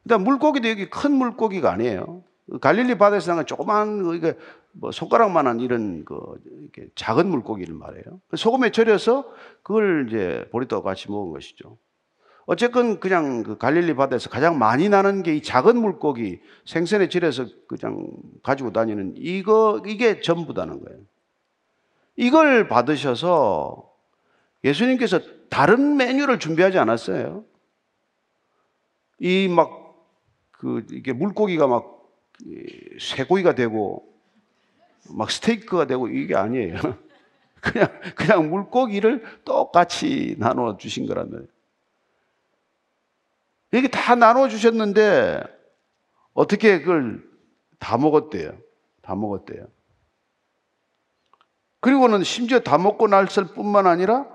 그다음 0.04 0.24
물고기도 0.24 0.70
여기 0.70 0.90
큰 0.90 1.12
물고기가 1.14 1.72
아니에요. 1.72 2.24
갈릴리 2.62 2.98
바다에서 2.98 3.32
나는 3.32 3.46
조그만 3.46 4.14
이게 4.16 4.36
뭐 4.74 4.92
손가락만한 4.92 5.60
이런 5.60 6.04
그 6.06 6.18
작은 6.96 7.28
물고기를 7.30 7.74
말해요. 7.76 8.22
그 8.28 8.38
소금에 8.38 8.72
절여서 8.72 9.32
그걸 9.62 10.08
이제 10.10 10.48
보리떡 10.52 10.84
같이 10.84 11.10
먹은 11.12 11.32
것이죠. 11.32 11.78
어쨌건 12.46 13.00
그냥 13.00 13.44
그 13.44 13.58
갈릴리 13.58 13.96
바다에서 13.96 14.30
가장 14.30 14.58
많이 14.60 14.90
나는 14.90 15.24
게 15.24 15.36
이 15.36 15.42
작은 15.42 15.78
물고기 15.80 16.42
생선에 16.66 17.08
절여서 17.08 17.48
그냥 17.68 18.08
가지고 18.44 18.74
다니는 18.74 19.14
이거 19.18 19.82
이게 19.86 20.20
전부다는 20.20 20.84
거예요. 20.84 21.00
이걸 22.16 22.68
받으셔서 22.68 23.90
예수님께서 24.64 25.20
다른 25.50 25.96
메뉴를 25.98 26.40
준비하지 26.40 26.78
않았어요. 26.80 27.46
이 29.20 29.48
막 29.50 29.84
그 30.52 30.86
이게 30.92 31.12
물고기가 31.12 31.68
막 31.68 32.10
쇠고기가 33.00 33.54
되고 33.54 34.13
막 35.10 35.32
스테이크가 35.32 35.86
되고 35.86 36.08
이게 36.08 36.36
아니에요. 36.36 36.78
그냥 37.62 37.88
그냥 38.16 38.50
물고기를 38.50 39.24
똑같이 39.46 40.36
나눠 40.38 40.78
주신 40.78 41.08
거란 41.08 41.30
말이에요. 41.30 41.48
이게 43.74 43.88
다 43.88 44.16
나눠 44.16 44.48
주셨는데 44.48 45.44
어떻게 46.34 46.80
그걸 46.80 47.24
다 47.80 47.98
먹었대요? 47.98 48.58
다 49.02 49.16
먹었대요. 49.16 49.68
그리고는 51.80 52.24
심지어 52.24 52.60
다 52.60 52.78
먹고 52.78 53.08
났을 53.08 53.46
뿐만 53.48 53.88
아니라 53.88 54.26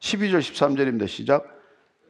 12절 0.00 0.40
13절입니다. 0.40 1.06
시작. 1.06 1.46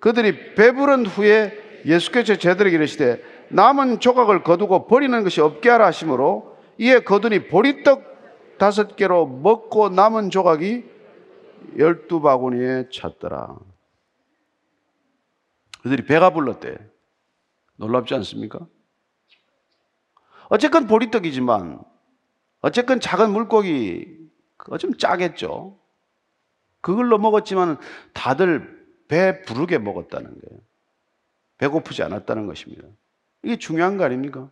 그들이 0.01 0.55
배부른 0.55 1.07
후에 1.07 1.83
예수께서 1.85 2.37
제들에게 2.37 2.77
이르시되 2.77 3.23
남은 3.51 4.01
조각을 4.01 4.43
거두고 4.43 4.87
버리는 4.87 5.23
것이 5.23 5.41
없게 5.41 5.69
하라 5.69 5.87
하심으로 5.87 6.56
이에 6.79 7.01
거두니 7.01 7.49
보리떡 7.49 8.59
다섯 8.59 8.97
개로 8.97 9.27
먹고 9.27 9.89
남은 9.89 10.31
조각이 10.31 10.85
열두 11.79 12.21
바구니에 12.21 12.89
찼더라. 12.91 13.59
그들이 15.83 16.05
배가 16.05 16.31
불렀대. 16.31 16.79
놀랍지 17.77 18.15
않습니까? 18.15 18.67
어쨌건 20.49 20.87
보리떡이지만 20.87 21.81
어쨌건 22.61 23.01
작은 23.01 23.33
물고기 23.33 24.17
그거 24.57 24.79
좀 24.79 24.97
짜겠죠. 24.97 25.79
그걸로 26.81 27.19
먹었지만 27.19 27.79
다들 28.12 28.77
배 29.09 29.43
부르게 29.43 29.79
먹었다는 29.79 30.31
거예요. 30.31 30.61
배고프지 31.59 32.03
않았다는 32.03 32.47
것입니다. 32.47 32.87
이게 33.43 33.57
중요한 33.57 33.97
거 33.97 34.05
아닙니까? 34.05 34.51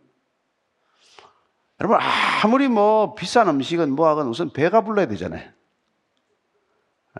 여러분, 1.79 1.99
아무리 2.43 2.67
뭐 2.67 3.15
비싼 3.15 3.49
음식은 3.49 3.91
뭐 3.91 4.07
하건 4.07 4.27
우선 4.27 4.51
배가 4.51 4.81
불러야 4.81 5.07
되잖아요. 5.07 5.49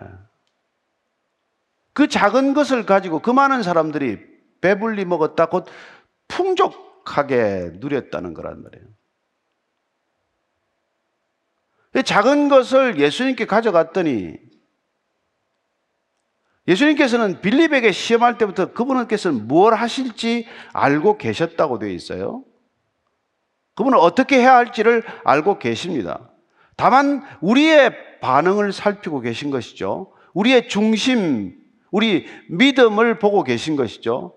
예. 0.02 0.06
그 1.92 2.08
작은 2.08 2.54
것을 2.54 2.86
가지고 2.86 3.20
그 3.20 3.30
많은 3.30 3.62
사람들이 3.62 4.18
배불리 4.60 5.04
먹었다, 5.04 5.46
곧 5.46 5.66
풍족하게 6.28 7.72
누렸다는 7.74 8.34
거란 8.34 8.62
말이에요. 8.62 8.86
작은 12.04 12.48
것을 12.48 12.98
예수님께 12.98 13.46
가져갔더니 13.46 14.36
예수님께서는 16.68 17.40
빌립에게 17.40 17.92
시험할 17.92 18.38
때부터 18.38 18.72
그분께서는 18.72 19.46
뭘 19.46 19.74
하실지 19.74 20.46
알고 20.72 21.16
계셨다고 21.16 21.78
되어 21.78 21.90
있어요. 21.90 22.44
그분은 23.76 23.98
어떻게 23.98 24.40
해야 24.40 24.56
할지를 24.56 25.04
알고 25.22 25.58
계십니다. 25.58 26.30
다만 26.76 27.22
우리의 27.40 28.20
반응을 28.20 28.72
살피고 28.72 29.20
계신 29.20 29.50
것이죠. 29.50 30.12
우리의 30.34 30.68
중심, 30.68 31.54
우리 31.90 32.26
믿음을 32.48 33.18
보고 33.18 33.44
계신 33.44 33.76
것이죠. 33.76 34.34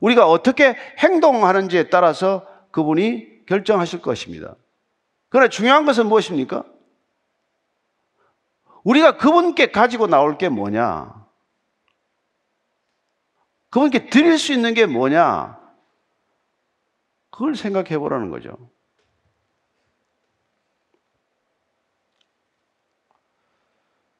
우리가 0.00 0.28
어떻게 0.28 0.76
행동하는지에 0.98 1.90
따라서 1.90 2.46
그분이 2.70 3.46
결정하실 3.46 4.00
것입니다. 4.00 4.56
그러나 5.28 5.48
중요한 5.48 5.84
것은 5.84 6.06
무엇입니까? 6.06 6.64
우리가 8.84 9.18
그분께 9.18 9.70
가지고 9.70 10.06
나올 10.06 10.38
게 10.38 10.48
뭐냐? 10.48 11.14
그분께 13.68 14.08
드릴 14.08 14.38
수 14.38 14.54
있는 14.54 14.72
게 14.72 14.86
뭐냐? 14.86 15.58
그걸 17.30 17.54
생각해 17.54 17.98
보라는 17.98 18.30
거죠. 18.30 18.56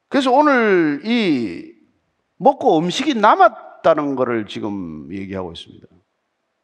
그래서 0.08 0.32
오늘 0.32 1.02
이 1.04 1.72
먹고 2.36 2.78
음식이 2.78 3.14
남았다는 3.14 4.16
것을 4.16 4.46
지금 4.46 5.08
얘기하고 5.12 5.52
있습니다. 5.52 5.86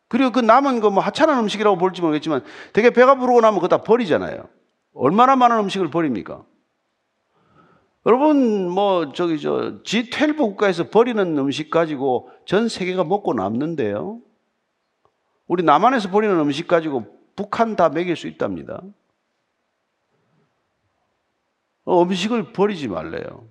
그리고 0.09 0.31
그 0.33 0.41
남은 0.41 0.81
거 0.81 0.91
뭐 0.91 1.03
하찮은 1.03 1.39
음식이라고 1.39 1.77
볼지 1.77 2.01
모르겠지만 2.01 2.45
되게 2.73 2.91
배가 2.91 3.17
부르고 3.17 3.41
나면 3.41 3.57
그거 3.61 3.69
다 3.69 3.83
버리잖아요. 3.83 4.49
얼마나 4.95 5.35
많은 5.37 5.59
음식을 5.59 5.91
버립니까? 5.91 6.45
여러분 8.07 8.69
뭐 8.69 9.13
저기 9.13 9.41
저 9.41 9.81
G12 9.83 10.37
국가에서 10.37 10.91
버리는 10.91 11.39
음식 11.39 11.71
가지고 11.71 12.31
전 12.45 12.69
세계가 12.69 13.03
먹고 13.05 13.33
남는데요. 13.35 14.21
우리 15.47 15.63
남한에서 15.63 16.11
버리는 16.11 16.39
음식 16.39 16.69
가지고 16.69 17.07
북한 17.35 17.77
다 17.77 17.89
먹일 17.89 18.15
수 18.15 18.29
있답니다. 18.29 18.83
어, 21.85 22.03
음식을 22.03 22.53
버리지 22.53 22.89
말래요. 22.89 23.49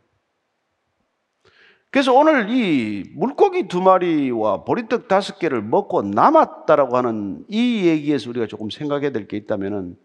그래서 1.91 2.11
오늘 2.11 2.49
이 2.49 3.03
물고기 3.13 3.67
두 3.67 3.79
마리와 3.79 4.63
보리떡 4.63 5.07
다섯 5.07 5.37
개를 5.37 5.61
먹고 5.61 6.01
남았다라고 6.01 6.97
하는 6.97 7.45
이 7.49 7.85
얘기에서 7.85 8.31
우리가 8.31 8.47
조금 8.47 8.71
생각해야 8.71 9.11
될 9.11 9.27
게 9.27 9.37
있다면은 9.37 9.95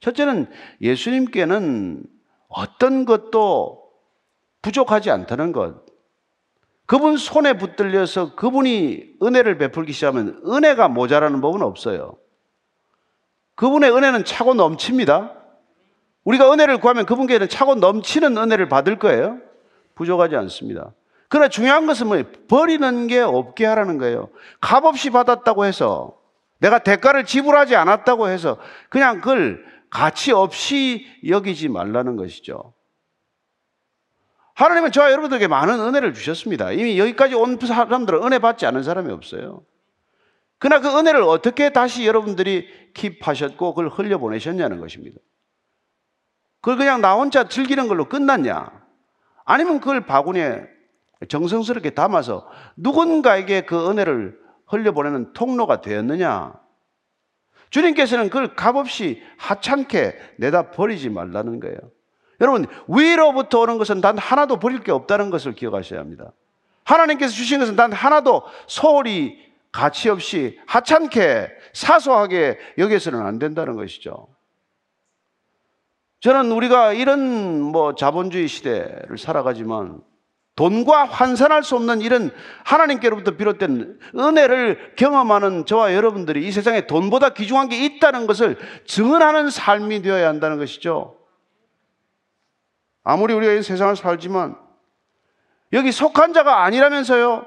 첫째는 0.00 0.46
예수님께는 0.82 2.04
어떤 2.48 3.04
것도 3.06 3.82
부족하지 4.60 5.10
않다는 5.10 5.52
것. 5.52 5.86
그분 6.84 7.16
손에 7.16 7.54
붙들려서 7.56 8.34
그분이 8.34 9.16
은혜를 9.22 9.56
베풀기 9.58 9.92
시작하면 9.92 10.42
은혜가 10.46 10.88
모자라는 10.88 11.40
법은 11.40 11.62
없어요. 11.62 12.16
그분의 13.54 13.90
은혜는 13.90 14.24
차고 14.24 14.54
넘칩니다. 14.54 15.37
우리가 16.28 16.52
은혜를 16.52 16.78
구하면 16.78 17.06
그분께는 17.06 17.48
차고 17.48 17.76
넘치는 17.76 18.36
은혜를 18.36 18.68
받을 18.68 18.98
거예요. 18.98 19.38
부족하지 19.94 20.36
않습니다. 20.36 20.92
그러나 21.30 21.48
중요한 21.48 21.86
것은 21.86 22.06
뭐예요? 22.06 22.24
버리는 22.48 23.06
게 23.06 23.20
없게 23.20 23.64
하라는 23.64 23.96
거예요. 23.96 24.28
값없이 24.60 25.08
받았다고 25.08 25.64
해서 25.64 26.18
내가 26.58 26.80
대가를 26.80 27.24
지불하지 27.24 27.76
않았다고 27.76 28.28
해서 28.28 28.58
그냥 28.90 29.22
그걸 29.22 29.64
가치 29.88 30.30
없이 30.32 31.06
여기지 31.26 31.68
말라는 31.68 32.16
것이죠. 32.16 32.74
하나님은 34.52 34.92
저와 34.92 35.10
여러분들에게 35.12 35.46
많은 35.46 35.80
은혜를 35.80 36.12
주셨습니다. 36.12 36.72
이미 36.72 36.98
여기까지 36.98 37.36
온 37.36 37.58
사람들은 37.58 38.22
은혜 38.24 38.38
받지 38.38 38.66
않은 38.66 38.82
사람이 38.82 39.10
없어요. 39.12 39.62
그러나 40.58 40.82
그 40.82 40.98
은혜를 40.98 41.22
어떻게 41.22 41.70
다시 41.70 42.06
여러분들이 42.06 42.68
킵하셨고 42.92 43.74
그걸 43.74 43.88
흘려보내셨냐는 43.88 44.78
것입니다. 44.80 45.18
그걸 46.60 46.76
그냥 46.78 47.00
나 47.00 47.14
혼자 47.14 47.48
즐기는 47.48 47.88
걸로 47.88 48.06
끝났냐? 48.06 48.70
아니면 49.44 49.80
그걸 49.80 50.06
바구니에 50.06 50.62
정성스럽게 51.28 51.90
담아서 51.90 52.48
누군가에게 52.76 53.62
그 53.62 53.90
은혜를 53.90 54.38
흘려보내는 54.66 55.32
통로가 55.32 55.80
되었느냐? 55.80 56.54
주님께서는 57.70 58.30
그걸 58.30 58.54
값없이 58.54 59.22
하찮게 59.36 60.16
내다 60.38 60.70
버리지 60.70 61.10
말라는 61.10 61.60
거예요. 61.60 61.76
여러분, 62.40 62.66
위로부터 62.86 63.60
오는 63.60 63.78
것은 63.78 64.00
단 64.00 64.16
하나도 64.16 64.58
버릴 64.58 64.80
게 64.80 64.92
없다는 64.92 65.30
것을 65.30 65.54
기억하셔야 65.54 66.00
합니다. 66.00 66.32
하나님께서 66.84 67.32
주신 67.32 67.58
것은 67.58 67.76
단 67.76 67.92
하나도 67.92 68.44
소홀히 68.66 69.36
가치 69.72 70.08
없이 70.08 70.58
하찮게 70.66 71.50
사소하게 71.74 72.58
여기서는 72.78 73.20
안 73.20 73.38
된다는 73.38 73.76
것이죠. 73.76 74.28
저는 76.20 76.50
우리가 76.50 76.92
이런 76.92 77.60
뭐 77.60 77.94
자본주의 77.94 78.48
시대를 78.48 79.18
살아가지만 79.18 80.00
돈과 80.56 81.04
환산할 81.04 81.62
수 81.62 81.76
없는 81.76 82.00
이런 82.00 82.32
하나님께로부터 82.64 83.36
비롯된 83.36 84.00
은혜를 84.16 84.94
경험하는 84.96 85.66
저와 85.66 85.94
여러분들이 85.94 86.48
이 86.48 86.50
세상에 86.50 86.88
돈보다 86.88 87.28
귀중한 87.28 87.68
게 87.68 87.84
있다는 87.84 88.26
것을 88.26 88.58
증언하는 88.84 89.50
삶이 89.50 90.02
되어야 90.02 90.26
한다는 90.28 90.58
것이죠. 90.58 91.16
아무리 93.04 93.34
우리가 93.34 93.52
이 93.52 93.62
세상을 93.62 93.94
살지만 93.94 94.56
여기 95.72 95.92
속한 95.92 96.32
자가 96.32 96.64
아니라면서요. 96.64 97.46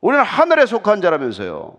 우리는 0.00 0.24
하늘에 0.24 0.66
속한 0.66 1.00
자라면서요. 1.00 1.76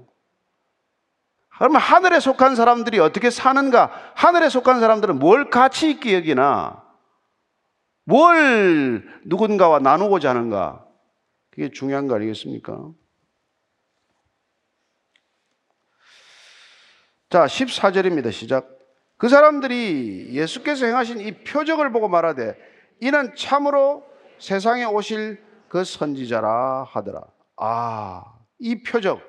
그러면 1.60 1.82
하늘에 1.82 2.22
속한 2.22 2.56
사람들이 2.56 3.00
어떻게 3.00 3.30
사는가? 3.30 4.14
하늘에 4.16 4.48
속한 4.48 4.80
사람들은 4.80 5.20
뭘 5.20 5.50
가치 5.50 5.90
있게 5.92 6.16
여기나? 6.16 6.86
뭘 8.06 9.04
누군가와 9.26 9.80
나누고자 9.80 10.30
하는가? 10.30 10.86
그게 11.52 11.70
중요한 11.70 12.08
거 12.08 12.16
아니겠습니까? 12.16 12.92
자, 17.30 17.46
14절입니다. 17.46 18.32
시작. 18.32 18.80
그 19.18 19.28
사람들이 19.28 20.30
예수께서 20.32 20.86
행하신 20.86 21.20
이 21.20 21.44
표적을 21.44 21.92
보고 21.92 22.08
말하되 22.08 22.56
이는 23.02 23.36
참으로 23.36 24.06
세상에 24.40 24.86
오실 24.86 25.44
그 25.68 25.84
선지자라 25.84 26.86
하더라. 26.86 27.22
아, 27.58 28.24
이 28.60 28.82
표적. 28.82 29.29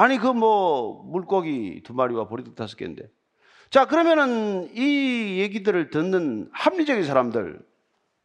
아니 0.00 0.16
그 0.18 0.32
뭐 0.32 1.02
물고기 1.04 1.82
두 1.84 1.92
마리와 1.94 2.26
보리떡 2.28 2.54
다섯 2.54 2.76
개인데. 2.76 3.08
자 3.70 3.84
그러면은 3.86 4.70
이 4.74 5.38
얘기들을 5.40 5.90
듣는 5.90 6.48
합리적인 6.52 7.04
사람들, 7.04 7.60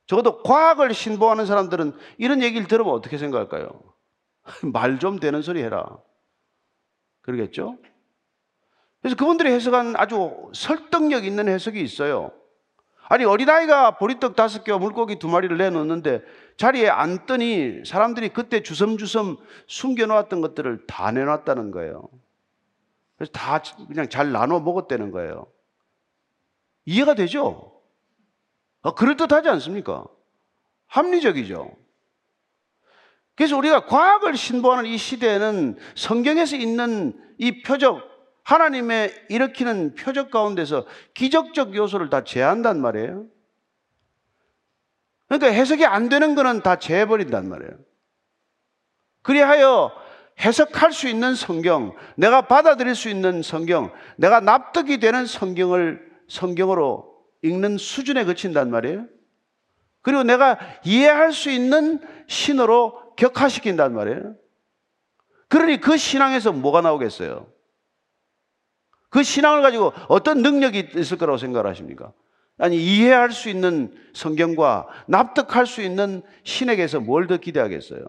적어도 0.08 0.42
과학을 0.44 0.94
신봉하는 0.94 1.46
사람들은 1.46 1.94
이런 2.18 2.42
얘기를 2.42 2.68
들으면 2.68 2.94
어떻게 2.94 3.18
생각할까요? 3.18 3.70
말 4.74 5.00
좀 5.00 5.20
되는 5.20 5.42
소리 5.42 5.62
해라. 5.62 5.98
그러겠죠? 7.22 7.78
그래서 9.02 9.16
그분들이 9.18 9.52
해석한 9.52 9.96
아주 9.98 10.50
설득력 10.54 11.26
있는 11.26 11.48
해석이 11.48 11.82
있어요. 11.82 12.32
아니 13.08 13.24
어린아이가 13.24 13.98
보리떡 13.98 14.36
다섯 14.36 14.64
개와 14.64 14.80
물고기 14.80 15.20
두 15.20 15.28
마리를 15.28 15.56
내놓는데 15.58 16.24
자리에 16.58 16.90
앉더니 16.90 17.84
사람들이 17.86 18.30
그때 18.30 18.64
주섬주섬 18.64 19.38
숨겨놓았던 19.68 20.42
것들을 20.42 20.88
다 20.88 21.12
내놨다는 21.12 21.72
거예요. 21.72 22.10
그래서 23.18 23.32
다 23.32 23.62
그냥 23.88 24.10
잘 24.10 24.32
나눠 24.32 24.60
먹었다는 24.60 25.12
거예요. 25.12 25.48
이해가 26.86 27.14
되죠? 27.16 27.82
아, 28.82 28.92
그럴듯하지 28.92 29.50
않습니까? 29.50 30.06
합리적이죠. 30.88 31.76
그래서 33.36 33.58
우리가 33.58 33.86
과학을 33.86 34.38
신봉하는 34.38 34.90
이 34.90 34.98
시대에는 34.98 35.78
성경에서 35.96 36.56
있는 36.56 37.20
이 37.38 37.62
표적, 37.64 38.02
하나님의 38.46 39.26
일으키는 39.30 39.96
표적 39.96 40.30
가운데서 40.30 40.86
기적적 41.16 41.76
요소를 41.76 42.10
다 42.10 42.24
제한단 42.24 42.80
말이에요. 42.80 43.26
그러니까 45.28 45.52
해석이 45.52 45.86
안 45.86 46.10
되는 46.10 46.36
거는 46.36 46.62
다 46.62 46.78
제해버린단 46.78 47.50
말이에요. 47.50 47.72
그리하여 49.24 49.92
해석할 50.40 50.94
수 50.94 51.08
있는 51.08 51.34
성경, 51.34 51.96
내가 52.16 52.42
받아들일 52.42 52.94
수 52.94 53.10
있는 53.10 53.42
성경, 53.42 53.92
내가 54.16 54.40
납득이 54.42 55.00
되는 55.00 55.26
성경을 55.26 56.06
성경으로 56.28 57.16
읽는 57.42 57.80
수준에 57.80 58.26
그친단 58.26 58.70
말이에요. 58.70 59.08
그리고 60.02 60.22
내가 60.22 60.60
이해할 60.84 61.34
수 61.34 61.50
있는 61.50 62.00
신으로 62.28 63.16
격화시킨단 63.16 63.96
말이에요. 63.96 64.36
그러니 65.48 65.82
그 65.82 65.98
신앙에서 65.98 66.52
뭐가 66.52 66.82
나오겠어요? 66.82 67.55
그 69.16 69.24
신앙을 69.24 69.62
가지고 69.62 69.94
어떤 70.10 70.42
능력이 70.42 70.90
있을 70.98 71.18
거라고 71.18 71.38
생각하십니까? 71.38 72.12
아니, 72.58 72.76
이해할 72.76 73.32
수 73.32 73.48
있는 73.48 73.96
성경과 74.14 74.88
납득할 75.08 75.66
수 75.66 75.82
있는 75.82 76.22
신에게서 76.44 77.00
뭘 77.00 77.28
더 77.28 77.38
기대하겠어요? 77.38 78.06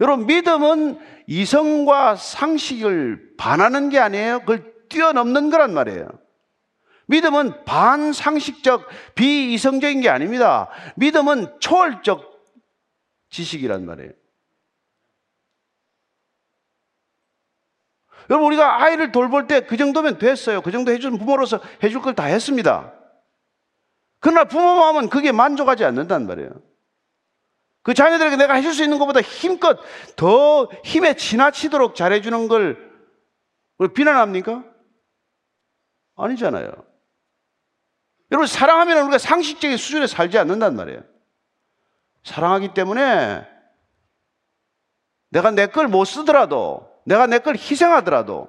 여러분, 0.00 0.24
믿음은 0.24 0.98
이성과 1.26 2.16
상식을 2.16 3.34
반하는 3.36 3.90
게 3.90 3.98
아니에요. 3.98 4.40
그걸 4.40 4.72
뛰어넘는 4.88 5.50
거란 5.50 5.74
말이에요. 5.74 6.08
믿음은 7.08 7.66
반상식적, 7.66 8.88
비이성적인 9.14 10.00
게 10.00 10.08
아닙니다. 10.08 10.70
믿음은 10.96 11.60
초월적 11.60 12.24
지식이란 13.28 13.84
말이에요. 13.84 14.12
여러분, 18.28 18.46
우리가 18.48 18.82
아이를 18.82 19.12
돌볼 19.12 19.46
때 19.46 19.60
그 19.60 19.76
정도면 19.76 20.18
됐어요. 20.18 20.60
그 20.62 20.70
정도 20.70 20.92
해주는 20.92 21.18
부모로서 21.18 21.60
해줄 21.82 22.00
걸 22.02 22.14
다 22.14 22.24
했습니다. 22.24 22.92
그러나 24.20 24.44
부모 24.44 24.74
마음은 24.74 25.08
그게 25.08 25.32
만족하지 25.32 25.84
않는단 25.84 26.26
말이에요. 26.26 26.50
그 27.82 27.94
자녀들에게 27.94 28.36
내가 28.36 28.54
해줄 28.54 28.74
수 28.74 28.82
있는 28.84 28.98
것보다 28.98 29.20
힘껏 29.22 29.78
더 30.16 30.68
힘에 30.84 31.14
지나치도록 31.14 31.94
잘해주는 31.94 32.48
걸 32.48 32.76
비난합니까? 33.94 34.62
아니잖아요. 36.16 36.70
여러분, 38.30 38.46
사랑하면 38.46 38.98
우리가 39.04 39.16
상식적인 39.18 39.78
수준에 39.78 40.06
살지 40.06 40.36
않는단 40.38 40.76
말이에요. 40.76 41.02
사랑하기 42.24 42.74
때문에 42.74 43.46
내가 45.30 45.50
내 45.50 45.66
걸 45.68 45.88
못 45.88 46.04
쓰더라도 46.04 46.89
내가 47.04 47.26
내 47.26 47.38
걸 47.38 47.56
희생하더라도 47.56 48.48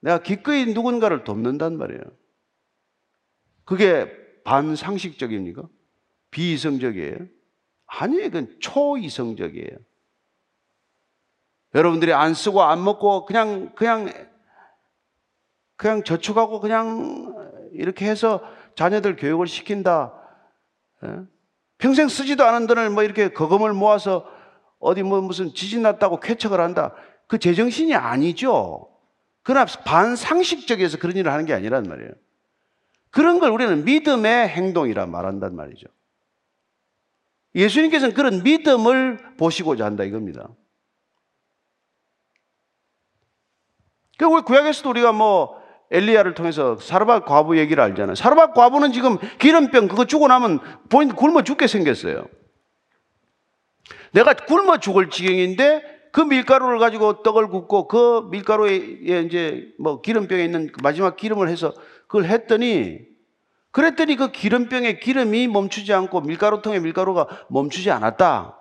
내가 0.00 0.18
기꺼이 0.22 0.66
누군가를 0.66 1.24
돕는단 1.24 1.78
말이에요. 1.78 2.02
그게 3.64 4.10
반상식적입니까? 4.44 5.68
비이성적이에요? 6.30 7.16
아니에요. 7.86 8.30
그건 8.30 8.56
초이성적이에요. 8.60 9.78
여러분들이 11.74 12.12
안 12.12 12.34
쓰고 12.34 12.62
안 12.62 12.84
먹고 12.84 13.24
그냥, 13.24 13.74
그냥, 13.74 14.12
그냥 15.76 16.04
저축하고 16.04 16.60
그냥 16.60 17.70
이렇게 17.72 18.06
해서 18.06 18.42
자녀들 18.76 19.16
교육을 19.16 19.46
시킨다. 19.46 20.12
예? 21.04 21.20
평생 21.78 22.08
쓰지도 22.08 22.44
않은 22.44 22.66
돈을 22.66 22.90
뭐 22.90 23.02
이렇게 23.02 23.32
거금을 23.32 23.72
모아서 23.72 24.26
어디 24.78 25.02
뭐 25.02 25.20
무슨 25.20 25.52
지진 25.54 25.82
났다고 25.82 26.20
쾌척을 26.20 26.60
한다. 26.60 26.94
그 27.26 27.38
제정신이 27.38 27.94
아니죠. 27.94 28.88
그러나 29.42 29.66
반상식적에서 29.84 30.98
그런 30.98 31.16
일을 31.16 31.32
하는 31.32 31.44
게 31.44 31.52
아니란 31.52 31.84
말이에요. 31.84 32.10
그런 33.10 33.38
걸 33.38 33.50
우리는 33.50 33.84
믿음의 33.84 34.48
행동이라 34.48 35.06
말한단 35.06 35.54
말이죠. 35.54 35.86
예수님께서는 37.54 38.14
그런 38.14 38.42
믿음을 38.42 39.36
보시고자 39.36 39.84
한다 39.84 40.02
이겁니다. 40.02 40.48
그 44.18 44.24
우리 44.24 44.42
구약에서도 44.42 44.88
우리가 44.90 45.12
뭐 45.12 45.62
엘리야를 45.90 46.34
통해서 46.34 46.76
사르밧 46.76 47.24
과부 47.24 47.58
얘기를 47.58 47.82
알잖아요. 47.82 48.14
사르밧 48.14 48.54
과부는 48.54 48.92
지금 48.92 49.18
기름병 49.38 49.88
그거 49.88 50.04
주고 50.06 50.26
나면 50.26 50.60
본인 50.88 51.14
굶어 51.14 51.42
죽게 51.42 51.66
생겼어요. 51.66 52.26
내가 54.12 54.34
굶어 54.34 54.78
죽을 54.78 55.10
지경인데 55.10 55.93
그 56.14 56.20
밀가루를 56.20 56.78
가지고 56.78 57.24
떡을 57.24 57.48
굽고 57.48 57.88
그 57.88 58.28
밀가루에 58.30 58.76
이제 59.26 59.74
뭐 59.80 60.00
기름병에 60.00 60.44
있는 60.44 60.70
그 60.70 60.80
마지막 60.80 61.16
기름을 61.16 61.48
해서 61.48 61.74
그걸 62.06 62.26
했더니 62.26 63.00
그랬더니 63.72 64.14
그 64.14 64.30
기름병에 64.30 65.00
기름이 65.00 65.48
멈추지 65.48 65.92
않고 65.92 66.20
밀가루통에 66.20 66.78
밀가루가 66.78 67.46
멈추지 67.50 67.90
않았다. 67.90 68.56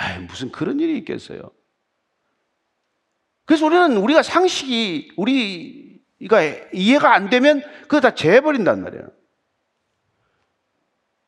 에이, 0.00 0.26
무슨 0.26 0.50
그런 0.50 0.80
일이 0.80 0.98
있겠어요. 0.98 1.52
그래서 3.44 3.64
우리는 3.64 3.96
우리가 3.96 4.24
상식이 4.24 5.12
우리가 5.16 6.42
이해가 6.72 7.14
안 7.14 7.30
되면 7.30 7.62
그거 7.82 8.00
다 8.00 8.16
재버린단 8.16 8.82
말이에요. 8.82 9.06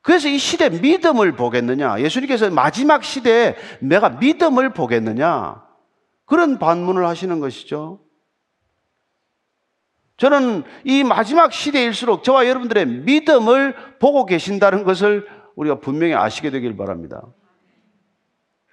그래서 0.02 0.28
이 0.28 0.38
시대 0.38 0.70
믿음을 0.70 1.32
보겠느냐? 1.32 2.00
예수님께서 2.00 2.50
마지막 2.50 3.04
시대에 3.04 3.54
내가 3.80 4.10
믿음을 4.10 4.72
보겠느냐? 4.72 5.62
그런 6.24 6.58
반문을 6.58 7.06
하시는 7.06 7.40
것이죠. 7.40 8.00
저는 10.16 10.64
이 10.84 11.02
마지막 11.02 11.52
시대일수록 11.52 12.24
저와 12.24 12.46
여러분들의 12.46 12.86
믿음을 12.86 13.74
보고 13.98 14.26
계신다는 14.26 14.84
것을 14.84 15.26
우리가 15.56 15.80
분명히 15.80 16.14
아시게 16.14 16.50
되길 16.50 16.76
바랍니다. 16.76 17.22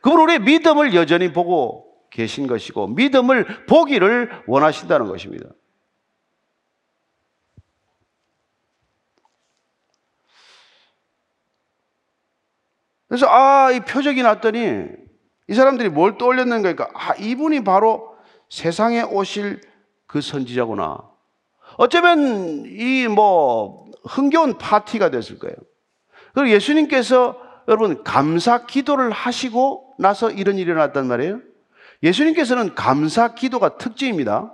그분 0.02 0.22
우리의 0.22 0.40
믿음을 0.40 0.94
여전히 0.94 1.34
보고 1.34 1.88
계신 2.10 2.48
것이고 2.48 2.88
믿음을 2.88 3.66
보기를 3.66 4.30
원하신다는 4.48 5.08
것입니다. 5.08 5.50
그래서 13.08 13.28
아, 13.30 13.72
이 13.72 13.80
표적이 13.82 14.24
났더니 14.24 14.86
이 15.50 15.54
사람들이 15.54 15.90
뭘 15.90 16.18
떠올렸는가 16.18 16.74
그러니까 16.74 16.90
아, 16.94 17.16
이분이 17.16 17.64
바로 17.64 18.16
세상에 18.50 19.02
오실 19.02 19.62
그 20.08 20.22
선지자구나. 20.22 20.98
어쩌면 21.78 22.66
이 22.66 23.08
뭐 23.08 23.88
흥겨운 24.08 24.58
파티가 24.58 25.10
됐을 25.10 25.38
거예요. 25.40 25.56
그리고 26.34 26.50
예수님께서 26.52 27.38
여러분 27.68 28.04
감사 28.04 28.66
기도를 28.66 29.12
하시고 29.12 29.96
나서 30.00 30.32
이런 30.32 30.58
일이 30.58 30.72
일어났단 30.72 31.08
말이에요. 31.08 31.42
예수님께서는 32.04 32.76
감사 32.76 33.34
기도가 33.34 33.78
특징입니다. 33.78 34.54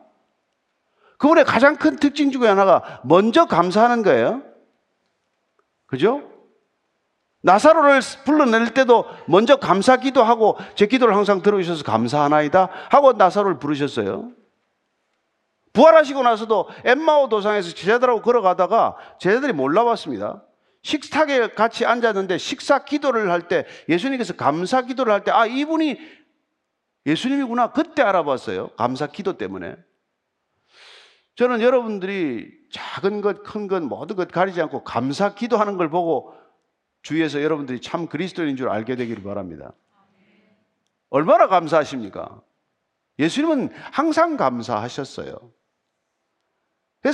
그분의 1.18 1.46
가장 1.46 1.76
큰 1.76 1.98
특징 1.98 2.32
중에 2.32 2.48
하나가 2.48 3.02
먼저 3.04 3.46
감사하는 3.46 4.04
거예요. 4.04 4.42
그죠? 5.86 6.24
나사로를 7.44 8.00
불러낼 8.26 8.74
때도 8.74 9.06
먼저 9.28 9.58
감사 9.58 9.98
기도하고 9.98 10.58
제 10.76 10.88
기도를 10.88 11.16
항상 11.16 11.42
들어주셔서 11.42 11.84
감사하나이다 11.84 12.70
하고 12.90 13.14
나사로를 13.14 13.60
부르셨어요. 13.60 14.32
부활하시고 15.74 16.24
나서도 16.24 16.70
엠마오 16.86 17.30
도상에서 17.30 17.74
제자들하고 17.74 18.22
걸어가다가 18.22 18.96
제자들이 19.20 19.54
몰라봤습니다. 19.54 20.44
식탁에 20.84 21.50
같이 21.50 21.86
앉았는데 21.86 22.38
식사 22.38 22.86
기도를 22.86 23.30
할 23.32 23.48
때 23.48 23.66
예수님께서 23.90 24.34
감사 24.36 24.82
기도를 24.82 25.12
할 25.14 25.24
때 25.24 25.32
아, 25.32 25.46
이분이 25.46 26.00
예수님이구나. 27.06 27.72
그때 27.74 28.02
알아봤어요. 28.04 28.70
감사 28.78 29.08
기도 29.08 29.38
때문에. 29.38 29.76
저는 31.36 31.60
여러분들이 31.62 32.50
작은 32.72 33.20
것, 33.22 33.44
큰 33.44 33.68
것, 33.68 33.82
모든 33.84 34.16
것 34.16 34.32
가리지 34.32 34.62
않고 34.62 34.86
감사 34.86 35.34
기도하는 35.34 35.76
걸 35.76 35.90
보고 35.90 36.34
주위에서 37.04 37.44
여러분들이 37.44 37.82
참 37.82 38.08
그리스도인 38.08 38.56
줄 38.56 38.70
알게 38.70 38.96
되기를 38.96 39.24
바랍니다. 39.24 39.74
얼마나 41.10 41.48
감사하십니까? 41.48 42.42
예수님은 43.20 43.70
항상 43.92 44.38
감사하셨어요. 44.38 45.52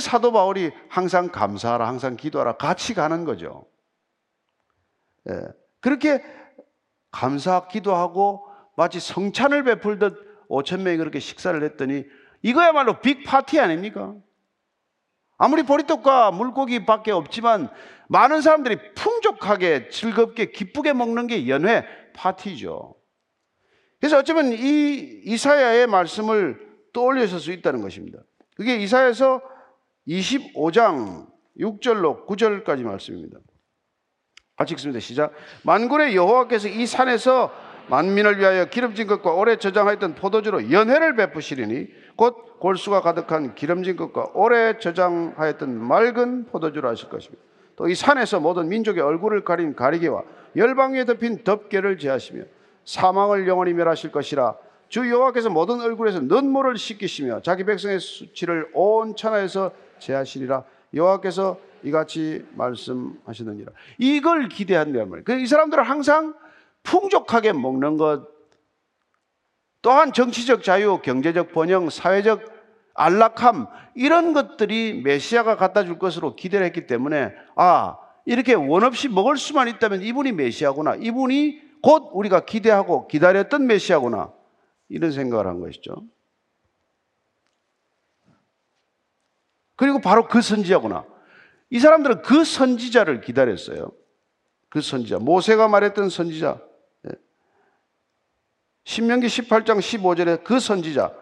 사도 0.00 0.32
바울이 0.32 0.70
항상 0.88 1.28
감사하라, 1.28 1.86
항상 1.86 2.16
기도하라 2.16 2.56
같이 2.56 2.94
가는 2.94 3.24
거죠. 3.24 3.66
예. 5.28 5.34
그렇게 5.80 6.22
감사 7.10 7.66
기도하고 7.66 8.46
마치 8.76 9.00
성찬을 9.00 9.64
베풀듯 9.64 10.48
5천 10.48 10.82
명이 10.82 10.96
그렇게 10.96 11.18
식사를 11.18 11.60
했더니 11.62 12.04
이거야말로 12.42 13.00
빅 13.00 13.24
파티 13.24 13.58
아닙니까? 13.58 14.14
아무리 15.42 15.62
보리떡과 15.62 16.32
물고기밖에 16.32 17.12
없지만 17.12 17.70
많은 18.08 18.42
사람들이 18.42 18.92
풍족하게 18.94 19.88
즐겁게 19.88 20.50
기쁘게 20.50 20.92
먹는 20.92 21.28
게 21.28 21.48
연회 21.48 21.86
파티죠. 22.12 22.94
그래서 23.98 24.18
어쩌면 24.18 24.52
이 24.52 25.22
이사야의 25.24 25.86
말씀을 25.86 26.60
떠올리실 26.92 27.40
수 27.40 27.52
있다는 27.52 27.80
것입니다. 27.80 28.18
그게 28.54 28.76
이사야에서 28.76 29.40
25장 30.06 31.26
6절로 31.58 32.26
9절까지 32.26 32.82
말씀입니다. 32.82 33.38
같이 34.56 34.74
읽습니다. 34.74 35.00
시작. 35.00 35.32
만군의 35.62 36.14
여호와께서 36.16 36.68
이 36.68 36.84
산에서 36.84 37.50
만민을 37.88 38.38
위하여 38.38 38.66
기름진 38.66 39.06
것과 39.06 39.32
오래 39.32 39.56
저장하였던 39.56 40.16
포도주로 40.16 40.70
연회를 40.70 41.16
베푸시리니 41.16 41.86
곧 42.20 42.58
골수가 42.58 43.00
가득한 43.00 43.54
기름진 43.54 43.96
것과 43.96 44.32
오래 44.34 44.78
저장하였던 44.78 45.74
맑은 45.74 46.44
포도주로 46.44 46.90
하실 46.90 47.08
것입니다. 47.08 47.42
또 47.76 47.88
이 47.88 47.94
산에서 47.94 48.40
모든 48.40 48.68
민족의 48.68 49.02
얼굴을 49.02 49.42
가린 49.42 49.74
가리개와 49.74 50.22
열방 50.54 50.92
위에 50.92 51.06
덮인 51.06 51.44
덮개를 51.44 51.96
제하시며 51.96 52.42
사망을 52.84 53.48
영원히 53.48 53.72
멸하실 53.72 54.12
것이라 54.12 54.54
주 54.90 55.08
여호와께서 55.08 55.48
모든 55.48 55.80
얼굴에서 55.80 56.20
눈물을 56.20 56.76
씻기시며 56.76 57.40
자기 57.40 57.64
백성의 57.64 58.00
수치를 58.00 58.68
온 58.74 59.16
천하에서 59.16 59.70
제하시리라 59.98 60.64
여호와께서 60.92 61.56
이같이 61.84 62.44
말씀하시느니라. 62.54 63.72
이걸 63.96 64.50
기대한단 64.50 65.08
말이에요. 65.08 65.24
그이 65.24 65.46
사람들은 65.46 65.84
항상 65.84 66.34
풍족하게 66.82 67.54
먹는 67.54 67.96
것, 67.96 68.28
또한 69.82 70.12
정치적 70.12 70.62
자유, 70.62 71.00
경제적 71.02 71.52
번영, 71.52 71.90
사회적 71.90 72.42
안락함 72.94 73.66
이런 73.94 74.32
것들이 74.32 75.00
메시아가 75.02 75.56
갖다 75.56 75.84
줄 75.84 75.98
것으로 75.98 76.36
기대를 76.36 76.66
했기 76.66 76.86
때문에 76.86 77.32
아 77.56 77.96
이렇게 78.26 78.54
원 78.54 78.84
없이 78.84 79.08
먹을 79.08 79.36
수만 79.36 79.68
있다면 79.68 80.02
이분이 80.02 80.32
메시아구나 80.32 80.96
이분이 80.96 81.60
곧 81.82 82.10
우리가 82.12 82.44
기대하고 82.44 83.08
기다렸던 83.08 83.66
메시아구나 83.66 84.32
이런 84.88 85.12
생각을 85.12 85.46
한 85.46 85.60
것이죠. 85.60 86.04
그리고 89.76 89.98
바로 89.98 90.28
그 90.28 90.42
선지자구나. 90.42 91.06
이 91.70 91.78
사람들은 91.78 92.20
그 92.20 92.44
선지자를 92.44 93.22
기다렸어요. 93.22 93.90
그 94.68 94.82
선지자. 94.82 95.20
모세가 95.20 95.68
말했던 95.68 96.10
선지자. 96.10 96.60
예. 98.86 98.90
신명기 98.90 99.26
18장 99.26 99.78
15절에 99.78 100.44
그 100.44 100.58
선지자. 100.58 101.12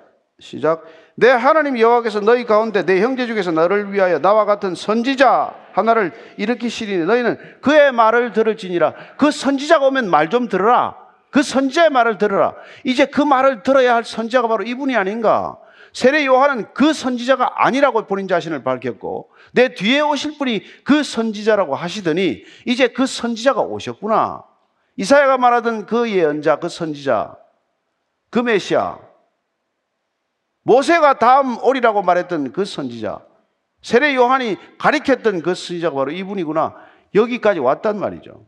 시작. 0.40 0.84
내 1.16 1.28
하나님 1.28 1.78
여호와께서 1.78 2.20
너희 2.20 2.44
가운데 2.44 2.84
내 2.84 3.00
형제 3.00 3.26
중에서 3.26 3.50
너를 3.50 3.92
위하여 3.92 4.20
나와 4.20 4.44
같은 4.44 4.76
선지자 4.76 5.52
하나를 5.72 6.12
일으키시리니 6.36 7.04
너희는 7.06 7.38
그의 7.60 7.90
말을 7.92 8.32
들을지니라. 8.32 8.94
그 9.16 9.30
선지자가 9.32 9.86
오면 9.88 10.10
말 10.10 10.28
좀 10.30 10.48
들어라. 10.48 10.96
그 11.30 11.42
선지자의 11.42 11.90
말을 11.90 12.18
들어라. 12.18 12.54
이제 12.84 13.06
그 13.06 13.20
말을 13.20 13.62
들어야 13.62 13.94
할 13.96 14.04
선지자가 14.04 14.46
바로 14.48 14.62
이분이 14.64 14.96
아닌가. 14.96 15.58
세례 15.92 16.24
요한은 16.24 16.72
그 16.72 16.92
선지자가 16.92 17.64
아니라고 17.64 18.06
본인 18.06 18.28
자신을 18.28 18.62
밝혔고 18.62 19.30
내 19.52 19.74
뒤에 19.74 20.00
오실 20.00 20.38
분이 20.38 20.62
그 20.84 21.02
선지자라고 21.02 21.74
하시더니 21.74 22.44
이제 22.64 22.88
그 22.88 23.06
선지자가 23.06 23.60
오셨구나. 23.62 24.44
이사야가 24.96 25.38
말하던 25.38 25.86
그 25.86 26.10
예언자, 26.10 26.56
그 26.56 26.68
선지자, 26.68 27.36
그 28.30 28.38
메시아, 28.38 28.98
모세가 30.62 31.18
다음 31.18 31.62
오리라고 31.62 32.02
말했던 32.02 32.52
그 32.52 32.64
선지자, 32.64 33.24
세례 33.80 34.14
요한이 34.14 34.56
가리켰던 34.78 35.42
그 35.42 35.54
선지자가 35.54 35.94
바로 35.94 36.10
이분이구나. 36.10 36.74
여기까지 37.14 37.60
왔단 37.60 37.98
말이죠. 37.98 38.46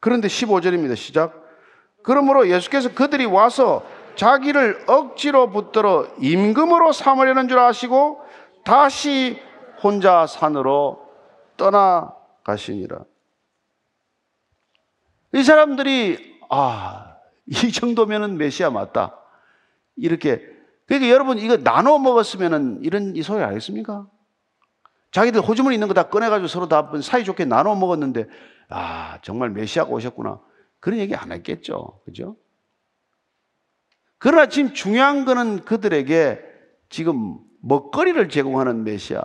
그런데 0.00 0.28
15절입니다. 0.28 0.96
시작. 0.96 1.40
그러므로 2.02 2.48
예수께서 2.48 2.94
그들이 2.94 3.26
와서 3.26 3.84
자기를 4.16 4.84
억지로 4.88 5.50
붙들어 5.50 6.08
임금으로 6.18 6.92
삼으려는 6.92 7.48
줄 7.48 7.58
아시고 7.58 8.20
다시 8.64 9.40
혼자 9.82 10.26
산으로 10.26 11.06
떠나가시니라. 11.56 13.04
이 15.34 15.42
사람들이 15.42 16.29
아, 16.50 17.16
이 17.46 17.72
정도면은 17.72 18.36
메시아 18.36 18.70
맞다. 18.70 19.16
이렇게 19.96 20.42
그러니까 20.86 21.10
여러분 21.10 21.38
이거 21.38 21.56
나눠 21.56 21.98
먹었으면은 21.98 22.80
이런 22.82 23.14
이 23.16 23.22
소리 23.22 23.42
알겠습니까? 23.42 24.06
자기들 25.12 25.40
호주머니 25.40 25.74
있는 25.74 25.88
거 25.88 25.94
다 25.94 26.04
꺼내가지고 26.08 26.48
서로 26.48 26.68
다 26.68 26.90
사이좋게 27.02 27.44
나눠 27.44 27.74
먹었는데 27.76 28.26
아 28.68 29.18
정말 29.22 29.50
메시아가 29.50 29.90
오셨구나 29.90 30.40
그런 30.80 30.98
얘기 30.98 31.14
안 31.14 31.32
했겠죠, 31.32 32.00
그죠? 32.04 32.36
그러나 34.18 34.46
지금 34.46 34.74
중요한 34.74 35.24
거는 35.24 35.64
그들에게 35.64 36.40
지금 36.88 37.38
먹거리를 37.62 38.28
제공하는 38.28 38.84
메시아. 38.84 39.22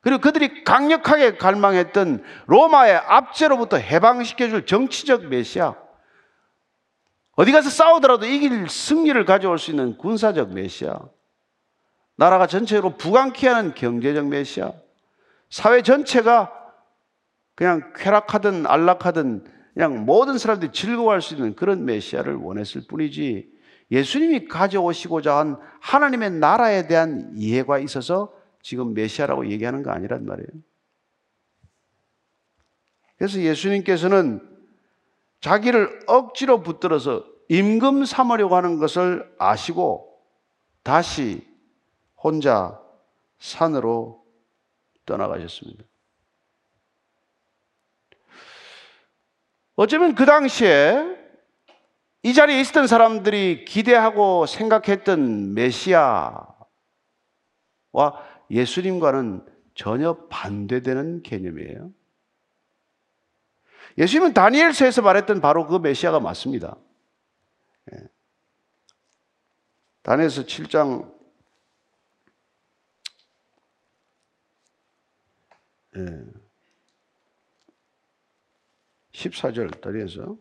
그리고 0.00 0.20
그들이 0.20 0.64
강력하게 0.64 1.36
갈망했던 1.36 2.22
로마의 2.46 2.96
압제로부터 2.96 3.76
해방시켜줄 3.78 4.66
정치적 4.66 5.26
메시아. 5.26 5.74
어디 7.36 7.52
가서 7.52 7.68
싸우더라도 7.70 8.26
이길 8.26 8.68
승리를 8.68 9.22
가져올 9.24 9.58
수 9.58 9.70
있는 9.70 9.96
군사적 9.98 10.54
메시아. 10.54 10.98
나라가 12.16 12.46
전체로 12.46 12.96
부강케 12.96 13.46
하는 13.46 13.74
경제적 13.74 14.26
메시아. 14.26 14.72
사회 15.50 15.82
전체가 15.82 16.52
그냥 17.54 17.92
쾌락하든 17.94 18.66
안락하든 18.66 19.44
그냥 19.74 20.06
모든 20.06 20.38
사람들이 20.38 20.72
즐거워할 20.72 21.20
수 21.20 21.34
있는 21.34 21.54
그런 21.54 21.84
메시아를 21.84 22.36
원했을 22.36 22.82
뿐이지 22.88 23.54
예수님이 23.90 24.48
가져오시고자 24.48 25.36
한 25.36 25.58
하나님의 25.80 26.32
나라에 26.32 26.86
대한 26.86 27.32
이해가 27.36 27.78
있어서 27.80 28.32
지금 28.62 28.94
메시아라고 28.94 29.50
얘기하는 29.50 29.82
거 29.82 29.90
아니란 29.90 30.24
말이에요. 30.24 30.48
그래서 33.18 33.40
예수님께서는 33.40 34.55
자기를 35.40 36.00
억지로 36.06 36.62
붙들어서 36.62 37.24
임금 37.48 38.04
삼으려고 38.04 38.56
하는 38.56 38.78
것을 38.78 39.34
아시고 39.38 40.20
다시 40.82 41.46
혼자 42.16 42.80
산으로 43.38 44.24
떠나가셨습니다. 45.04 45.84
어쩌면 49.76 50.14
그 50.14 50.24
당시에 50.24 51.16
이 52.22 52.34
자리에 52.34 52.60
있었던 52.60 52.86
사람들이 52.86 53.64
기대하고 53.66 54.46
생각했던 54.46 55.54
메시아와 55.54 56.46
예수님과는 58.50 59.46
전혀 59.74 60.14
반대되는 60.28 61.22
개념이에요. 61.22 61.90
예수님은 63.98 64.34
다니엘서에서 64.34 65.02
말했던 65.02 65.40
바로 65.40 65.66
그 65.66 65.76
메시아가 65.76 66.20
맞습니다. 66.20 66.76
예. 67.92 67.98
다니엘서 70.02 70.42
7장 70.42 71.12
예. 75.96 76.02
14절 79.12 79.80
다리에서 79.80 80.36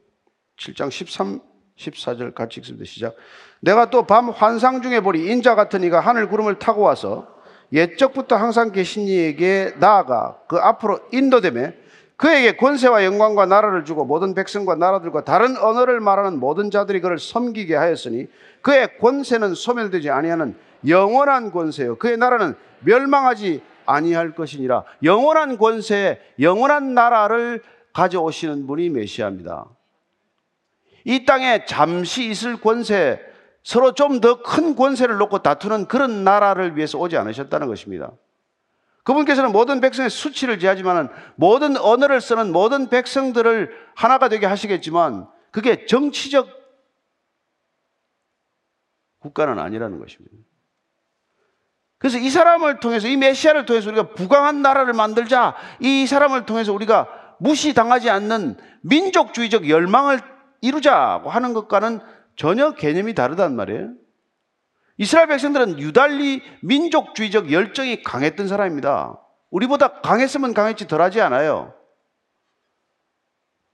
7장 0.57 0.91
13, 0.91 1.41
14절 1.77 2.33
같이 2.33 2.59
읽습니다. 2.59 2.85
시작. 2.85 3.15
내가 3.61 3.89
또 3.89 4.05
밤 4.05 4.29
환상 4.29 4.81
중에 4.81 4.99
보리 4.99 5.31
인자 5.31 5.55
같은 5.55 5.83
이가 5.83 5.99
하늘 5.99 6.29
구름을 6.29 6.59
타고 6.59 6.81
와서 6.81 7.33
옛적부터 7.73 8.35
항상 8.35 8.71
계신 8.71 9.07
이에게 9.07 9.73
나아가 9.79 10.39
그 10.47 10.57
앞으로 10.57 10.99
인도되며 11.11 11.71
그에게 12.17 12.55
권세와 12.55 13.03
영광과 13.03 13.45
나라를 13.45 13.83
주고 13.83 14.05
모든 14.05 14.33
백성과 14.33 14.75
나라들과 14.75 15.25
다른 15.25 15.57
언어를 15.57 15.99
말하는 15.99 16.39
모든 16.39 16.71
자들이 16.71 17.01
그를 17.01 17.19
섬기게 17.19 17.75
하였으니 17.75 18.27
그의 18.61 18.97
권세는 18.99 19.53
소멸되지 19.53 20.09
아니하는 20.09 20.55
영원한 20.87 21.51
권세요. 21.51 21.97
그의 21.97 22.17
나라는 22.17 22.55
멸망하지 22.81 23.61
아니할 23.85 24.33
것이니라. 24.33 24.83
영원한 25.03 25.57
권세 25.57 26.19
영원한 26.39 26.93
나라를 26.93 27.61
가져오시는 27.93 28.65
분이 28.67 28.89
메시아입니다. 28.89 29.65
이 31.03 31.25
땅에 31.25 31.65
잠시 31.65 32.29
있을 32.29 32.57
권세 32.61 33.19
서로 33.63 33.93
좀 33.93 34.21
더 34.21 34.41
큰 34.41 34.75
권세를 34.75 35.17
놓고 35.17 35.39
다투는 35.39 35.87
그런 35.87 36.23
나라를 36.23 36.77
위해서 36.77 36.97
오지 36.97 37.17
않으셨다는 37.17 37.67
것입니다. 37.67 38.11
그분께서는 39.05 39.51
모든 39.51 39.81
백성의 39.81 40.09
수치를 40.09 40.57
지하지만 40.57 41.09
모든 41.35 41.77
언어를 41.77 42.19
쓰는 42.19 42.51
모든 42.51 42.89
백성들을 42.89 43.71
하나가 43.95 44.29
되게 44.29 44.47
하시겠지만 44.47 45.27
그게 45.51 45.85
정치적 45.85 46.49
국가는 49.19 49.57
아니라는 49.57 49.99
것입니다. 49.99 50.35
그래서 51.99 52.17
이 52.17 52.29
사람을 52.29 52.79
통해서 52.79 53.07
이 53.07 53.15
메시아를 53.15 53.65
통해서 53.65 53.89
우리가 53.89 54.13
부강한 54.13 54.61
나라를 54.63 54.93
만들자 54.93 55.55
이 55.79 56.07
사람을 56.07 56.47
통해서 56.47 56.73
우리가 56.73 57.07
무시당하지 57.39 58.09
않는 58.09 58.57
민족주의적 58.81 59.69
열망을 59.69 60.19
이루자고 60.61 61.29
하는 61.29 61.53
것과는 61.53 61.99
전혀 62.35 62.71
개념이 62.71 63.13
다르단 63.13 63.55
말이에요. 63.55 63.93
이스라엘 64.97 65.27
백성들은 65.27 65.79
유달리 65.79 66.41
민족주의적 66.61 67.51
열정이 67.51 68.03
강했던 68.03 68.47
사람입니다. 68.47 69.19
우리보다 69.49 70.01
강했으면 70.01 70.53
강했지 70.53 70.87
덜하지 70.87 71.21
않아요. 71.21 71.73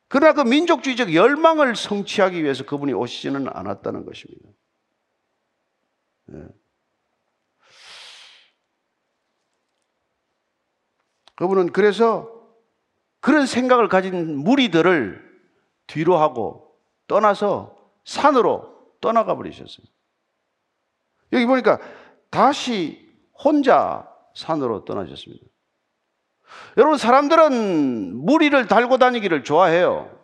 그러나 0.08 0.34
그 0.34 0.42
민족주의적 0.42 1.14
열망을 1.14 1.76
성취하기 1.76 2.44
위해서 2.44 2.66
그분이 2.66 2.94
오시지는 2.94 3.48
않았다는 3.48 4.06
것입니다. 4.06 4.50
네. 6.26 6.44
그분은 11.36 11.72
그래서 11.72 12.30
그런 13.20 13.46
생각을 13.46 13.88
가진 13.88 14.38
무리들을 14.38 15.32
뒤로 15.88 16.18
하고 16.18 16.76
떠나서 17.08 17.78
산으로 18.04 18.98
떠나가 19.00 19.36
버리셨어요. 19.36 19.86
여기 21.34 21.46
보니까 21.46 21.80
다시 22.30 23.10
혼자 23.34 24.08
산으로 24.36 24.86
떠나셨습니다. 24.86 25.46
여러분, 26.78 26.98
사람들은 26.98 28.16
무리를 28.16 28.68
달고 28.68 28.98
다니기를 28.98 29.44
좋아해요. 29.44 30.18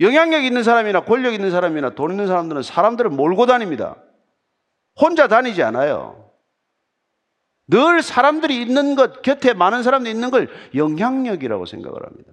영향력 0.00 0.44
있는 0.44 0.62
사람이나 0.62 1.04
권력 1.04 1.32
있는 1.32 1.50
사람이나 1.50 1.94
돈 1.94 2.10
있는 2.10 2.26
사람들은 2.26 2.62
사람들을 2.62 3.10
몰고 3.10 3.46
다닙니다. 3.46 3.96
혼자 5.00 5.28
다니지 5.28 5.62
않아요. 5.62 6.30
늘 7.68 8.02
사람들이 8.02 8.60
있는 8.60 8.96
것, 8.96 9.22
곁에 9.22 9.54
많은 9.54 9.82
사람들이 9.82 10.12
있는 10.12 10.30
걸 10.30 10.48
영향력이라고 10.74 11.66
생각을 11.66 12.04
합니다. 12.04 12.32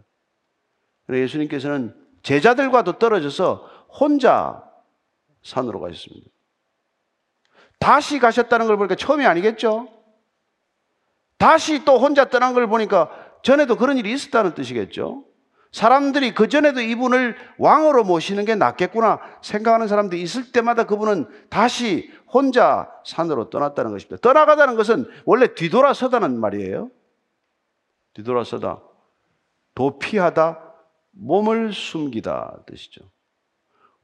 예수님께서는 1.09 1.95
제자들과도 2.23 2.99
떨어져서 2.99 3.87
혼자 3.99 4.63
산으로 5.43 5.79
가셨습니다. 5.79 6.29
다시 7.79 8.19
가셨다는 8.19 8.67
걸 8.67 8.77
보니까 8.77 8.95
처음이 8.95 9.25
아니겠죠? 9.25 9.87
다시 11.37 11.85
또 11.85 11.97
혼자 11.97 12.29
떠난 12.29 12.53
걸 12.53 12.67
보니까 12.67 13.09
전에도 13.41 13.77
그런 13.77 13.97
일이 13.97 14.11
있었다는 14.11 14.53
뜻이겠죠? 14.53 15.23
사람들이 15.71 16.33
그전에도 16.33 16.81
이분을 16.81 17.35
왕으로 17.57 18.03
모시는 18.03 18.43
게 18.45 18.55
낫겠구나 18.55 19.19
생각하는 19.41 19.87
사람들이 19.87 20.21
있을 20.21 20.51
때마다 20.51 20.85
그분은 20.85 21.27
다시 21.49 22.11
혼자 22.27 22.91
산으로 23.05 23.49
떠났다는 23.49 23.91
것입니다. 23.91 24.17
떠나가다는 24.21 24.75
것은 24.75 25.07
원래 25.25 25.53
뒤돌아서다는 25.53 26.39
말이에요. 26.39 26.89
뒤돌아서다. 28.13 28.81
도피하다. 29.75 30.59
몸을 31.11 31.73
숨기다 31.73 32.59
뜻이죠. 32.65 33.01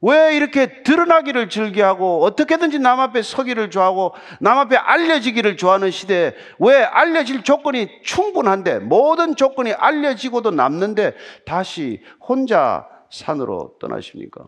왜 0.02 0.36
이렇게 0.36 0.82
드러나기를 0.82 1.48
즐겨하고 1.48 2.22
어떻게든지 2.22 2.78
남 2.78 3.00
앞에 3.00 3.22
서기를 3.22 3.70
좋아하고 3.70 4.14
남 4.40 4.58
앞에 4.58 4.76
알려지기를 4.76 5.56
좋아하는 5.56 5.90
시대에 5.90 6.34
왜 6.58 6.82
알려질 6.82 7.42
조건이 7.42 7.88
충분한데 8.02 8.80
모든 8.80 9.36
조건이 9.36 9.72
알려지고도 9.72 10.50
남는데 10.50 11.14
다시 11.46 12.02
혼자 12.20 12.86
산으로 13.10 13.76
떠나십니까? 13.80 14.44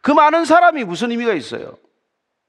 그 0.00 0.10
많은 0.10 0.44
사람이 0.44 0.82
무슨 0.82 1.12
의미가 1.12 1.34
있어요? 1.34 1.76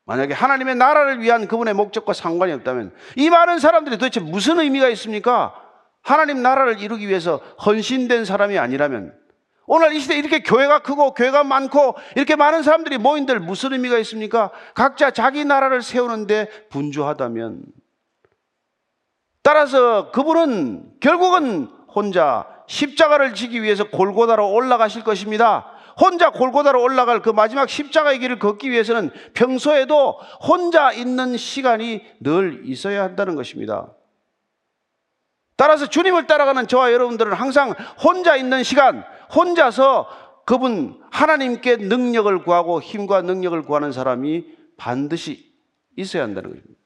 만약에 0.06 0.34
하나님의 0.34 0.76
나라를 0.76 1.22
위한 1.22 1.48
그분의 1.48 1.76
목적과 1.76 2.14
상관이 2.14 2.52
없다면 2.54 2.94
이 3.16 3.30
많은 3.30 3.60
사람들이 3.60 3.98
도대체 3.98 4.20
무슨 4.20 4.60
의미가 4.60 4.90
있습니까? 4.90 5.54
하나님 6.02 6.42
나라를 6.42 6.82
이루기 6.82 7.08
위해서 7.08 7.38
헌신된 7.64 8.26
사람이 8.26 8.58
아니라면 8.58 9.23
오늘 9.66 9.94
이 9.94 10.00
시대에 10.00 10.18
이렇게 10.18 10.44
교회가 10.44 10.80
크고 10.80 11.14
교회가 11.14 11.44
많고 11.44 11.96
이렇게 12.16 12.36
많은 12.36 12.64
사람들이 12.64 12.98
모인들 12.98 13.40
무슨 13.40 13.74
의미가 13.74 13.98
있습니까? 14.00 14.52
각자 14.74 15.12
자기 15.12 15.46
나라를 15.46 15.82
세우는데 15.82 16.68
분주하다면 16.70 17.64
따라서 19.42 20.12
그분은 20.12 20.94
결국은 21.00 21.70
혼자 21.94 22.48
십자가를 22.68 23.34
지기 23.34 23.62
위해서 23.62 23.90
골고다로 23.90 24.52
올라가실 24.52 25.04
것입니다. 25.04 25.70
혼자 26.00 26.32
골고다로 26.32 26.82
올라갈 26.82 27.22
그 27.22 27.30
마지막 27.30 27.70
십자가의 27.70 28.20
길을 28.20 28.40
걷기 28.40 28.72
위해서는 28.72 29.12
평소에도 29.34 30.18
혼자 30.48 30.92
있는 30.92 31.38
시간이 31.38 32.04
늘 32.20 32.62
있어야 32.66 33.04
한다는 33.04 33.36
것입니다. 33.36 33.90
따라서 35.56 35.88
주님을 35.88 36.26
따라가는 36.26 36.68
저와 36.68 36.92
여러분들은 36.94 37.34
항상 37.34 37.76
혼자 38.04 38.36
있는 38.36 38.64
시간, 38.64 39.06
혼자서 39.36 40.08
그분 40.46 41.02
하나님께 41.12 41.78
능력을 41.78 42.44
구하고 42.44 42.82
힘과 42.82 43.22
능력을 43.22 43.62
구하는 43.64 43.92
사람이 43.92 44.46
반드시 44.78 45.54
있어야 45.96 46.24
한다는 46.24 46.50
것입니다. 46.50 46.82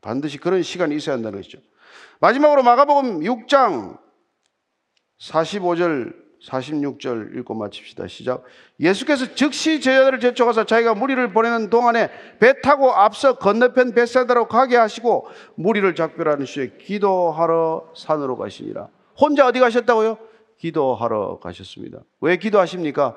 반드시 0.00 0.38
그런 0.38 0.62
시간이 0.62 0.96
있어야 0.96 1.16
한다는 1.16 1.38
것이죠. 1.38 1.58
마지막으로 2.20 2.62
마가복음 2.62 3.20
6장 3.20 3.98
45절 5.18 6.14
46절 6.42 7.36
읽고 7.38 7.54
마칩시다. 7.54 8.06
시작. 8.08 8.44
예수께서 8.78 9.34
즉시 9.34 9.80
제자들을 9.80 10.20
제쳐가서 10.20 10.64
자기가 10.64 10.94
무리를 10.94 11.32
보내는 11.34 11.68
동안에 11.68 12.10
배 12.38 12.60
타고 12.62 12.92
앞서 12.92 13.36
건너편 13.36 13.92
벳사다로 13.92 14.48
가게 14.48 14.76
하시고 14.76 15.28
무리를 15.56 15.94
작별하는 15.94 16.46
시에 16.46 16.72
기도하러 16.78 17.92
산으로 17.94 18.38
가시니라. 18.38 18.88
혼자 19.20 19.46
어디 19.46 19.60
가셨다고요? 19.60 20.29
기도하러 20.60 21.38
가셨습니다. 21.40 22.00
왜 22.20 22.36
기도하십니까? 22.36 23.16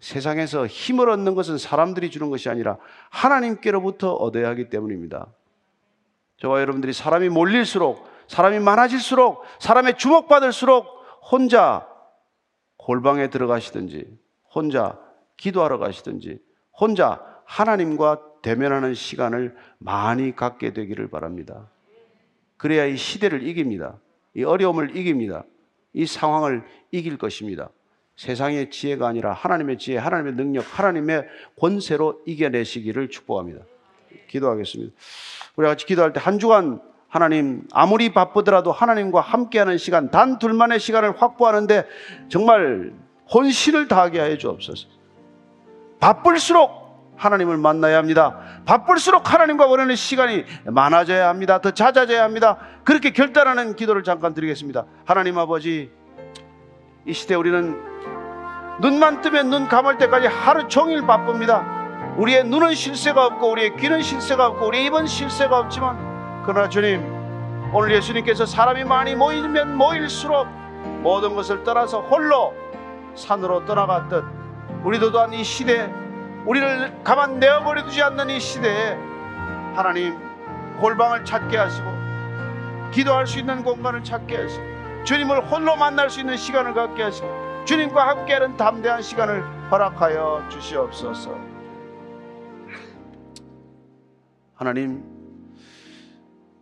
세상에서 0.00 0.66
힘을 0.66 1.10
얻는 1.10 1.34
것은 1.34 1.58
사람들이 1.58 2.10
주는 2.10 2.30
것이 2.30 2.48
아니라 2.48 2.78
하나님께로부터 3.10 4.12
얻어야 4.14 4.48
하기 4.50 4.68
때문입니다. 4.70 5.26
저와 6.38 6.60
여러분들이 6.60 6.92
사람이 6.92 7.28
몰릴수록 7.30 8.06
사람이 8.28 8.60
많아질수록 8.60 9.42
사람의 9.58 9.98
주목받을수록 9.98 10.86
혼자 11.30 11.86
골방에 12.76 13.28
들어가시든지 13.28 14.16
혼자 14.54 14.98
기도하러 15.36 15.78
가시든지 15.78 16.38
혼자 16.72 17.20
하나님과 17.44 18.22
대면하는 18.42 18.94
시간을 18.94 19.56
많이 19.78 20.36
갖게 20.36 20.72
되기를 20.72 21.08
바랍니다. 21.08 21.68
그래야 22.56 22.84
이 22.84 22.96
시대를 22.96 23.42
이깁니다. 23.42 23.98
이 24.34 24.44
어려움을 24.44 24.96
이깁니다. 24.96 25.44
이 25.98 26.06
상황을 26.06 26.62
이길 26.92 27.18
것입니다. 27.18 27.70
세상의 28.14 28.70
지혜가 28.70 29.08
아니라 29.08 29.32
하나님의 29.32 29.78
지혜, 29.78 29.96
하나님의 29.96 30.34
능력, 30.34 30.64
하나님의 30.78 31.26
권세로 31.58 32.20
이겨내시기를 32.24 33.10
축복합니다. 33.10 33.64
기도하겠습니다. 34.28 34.92
우리 35.56 35.66
같이 35.66 35.86
기도할 35.86 36.12
때 36.12 36.20
한 36.20 36.38
주간 36.38 36.80
하나님 37.08 37.66
아무리 37.72 38.12
바쁘더라도 38.12 38.70
하나님과 38.70 39.20
함께하는 39.20 39.76
시간 39.76 40.10
단 40.12 40.38
둘만의 40.38 40.78
시간을 40.78 41.20
확보하는데 41.20 41.84
정말 42.28 42.92
혼신을 43.34 43.88
다하게 43.88 44.20
하여 44.20 44.38
주옵소서. 44.38 44.86
바쁠수록 45.98 46.77
하나님을 47.18 47.58
만나야 47.58 47.98
합니다. 47.98 48.38
바쁠수록 48.64 49.32
하나님과 49.32 49.66
원하는 49.66 49.96
시간이 49.96 50.44
많아져야 50.66 51.28
합니다. 51.28 51.60
더 51.60 51.72
잦아져야 51.72 52.22
합니다. 52.22 52.56
그렇게 52.84 53.10
결단하는 53.10 53.76
기도를 53.76 54.04
잠깐 54.04 54.34
드리겠습니다. 54.34 54.86
하나님 55.04 55.36
아버지, 55.38 55.90
이 57.06 57.12
시대 57.12 57.34
우리는 57.34 57.76
눈만 58.80 59.20
뜨면 59.20 59.50
눈 59.50 59.68
감을 59.68 59.98
때까지 59.98 60.28
하루 60.28 60.68
종일 60.68 61.06
바쁩니다. 61.06 61.64
우리의 62.16 62.44
눈은 62.44 62.74
실세가 62.74 63.26
없고 63.26 63.50
우리의 63.52 63.76
귀는 63.76 64.02
실세가 64.02 64.46
없고 64.46 64.66
우리의 64.68 64.86
입은 64.86 65.06
실세가 65.06 65.58
없지만 65.58 66.42
그러나 66.44 66.68
주님 66.68 67.02
오늘 67.72 67.92
예수님께서 67.92 68.46
사람이 68.46 68.84
많이 68.84 69.14
모이면 69.14 69.76
모일수록 69.76 70.48
모든 71.02 71.34
것을 71.34 71.62
떠나서 71.64 72.00
홀로 72.02 72.54
산으로 73.14 73.64
떠나갔듯 73.66 74.24
우리도 74.84 75.12
또한 75.12 75.32
이 75.32 75.44
시대 75.44 75.92
우리를 76.46 77.02
가만 77.04 77.38
내어버려 77.38 77.84
두지 77.84 78.02
않는 78.02 78.30
이 78.30 78.40
시대에 78.40 78.94
하나님 79.74 80.18
골방을 80.80 81.24
찾게 81.24 81.56
하시고 81.56 81.88
기도할 82.92 83.26
수 83.26 83.38
있는 83.38 83.62
공간을 83.62 84.02
찾게 84.02 84.36
하시고 84.36 85.04
주님을 85.04 85.50
홀로 85.50 85.76
만날 85.76 86.10
수 86.10 86.20
있는 86.20 86.36
시간을 86.36 86.74
갖게 86.74 87.02
하시고 87.02 87.64
주님과 87.64 88.08
함께하는 88.08 88.56
담대한 88.56 89.02
시간을 89.02 89.42
허락하여 89.70 90.46
주시옵소서. 90.48 91.38
하나님, 94.54 95.17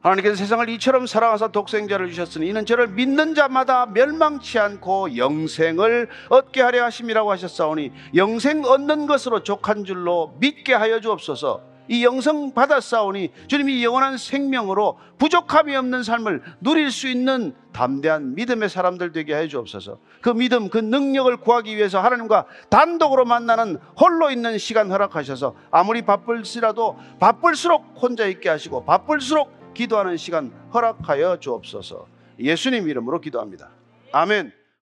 하나님께서 0.07 0.37
세상을 0.37 0.69
이처럼 0.69 1.07
사랑하사 1.07 1.49
독생자를 1.49 2.11
주셨으니 2.11 2.49
이는 2.49 2.65
저를 2.65 2.87
믿는 2.87 3.35
자마다 3.35 3.87
멸망치 3.87 4.59
않고 4.59 5.17
영생을 5.17 6.09
얻게 6.29 6.63
하려 6.63 6.85
하심이라고 6.85 7.31
하셨사오니 7.33 7.91
영생 8.15 8.65
얻는 8.65 9.07
것으로 9.09 9.43
족한 9.43 9.85
줄로 9.85 10.37
믿게 10.39 10.75
하여 10.75 11.01
주옵소서. 11.01 11.77
이 11.89 12.05
영성 12.05 12.53
받았사오니 12.53 13.31
주님이 13.47 13.85
영원한 13.85 14.17
생명으로 14.17 14.99
부족함이 15.19 15.75
없는 15.77 16.03
삶을 16.03 16.43
누릴 16.61 16.91
수 16.91 17.09
있는 17.09 17.55
담대한 17.73 18.35
믿음의 18.35 18.69
사람들 18.69 19.13
되게 19.13 19.37
해 19.37 19.49
주옵소서. 19.49 19.99
그 20.21 20.31
믿음, 20.31 20.69
그 20.69 20.79
능력을 20.79 21.37
구하기 21.39 21.77
위해서 21.77 22.01
하나님과 22.01 22.47
단독으로 22.71 23.25
만나는 23.25 23.79
홀로 24.01 24.31
있는 24.31 24.59
시간 24.59 24.91
허락하셔서 24.91 25.55
아무리 25.71 26.03
바쁠지라도 26.03 26.97
바쁠수록 27.21 27.85
혼자 28.01 28.27
있게 28.27 28.49
하시고 28.49 28.85
바쁠수록 28.85 29.56
기도하는 29.77 30.17
시간 30.17 30.51
허락하여 30.73 31.39
주옵소서. 31.39 32.07
예수님 32.39 32.89
이름으로 32.89 33.21
기도합니다. 33.21 33.71
아멘. 34.13 34.53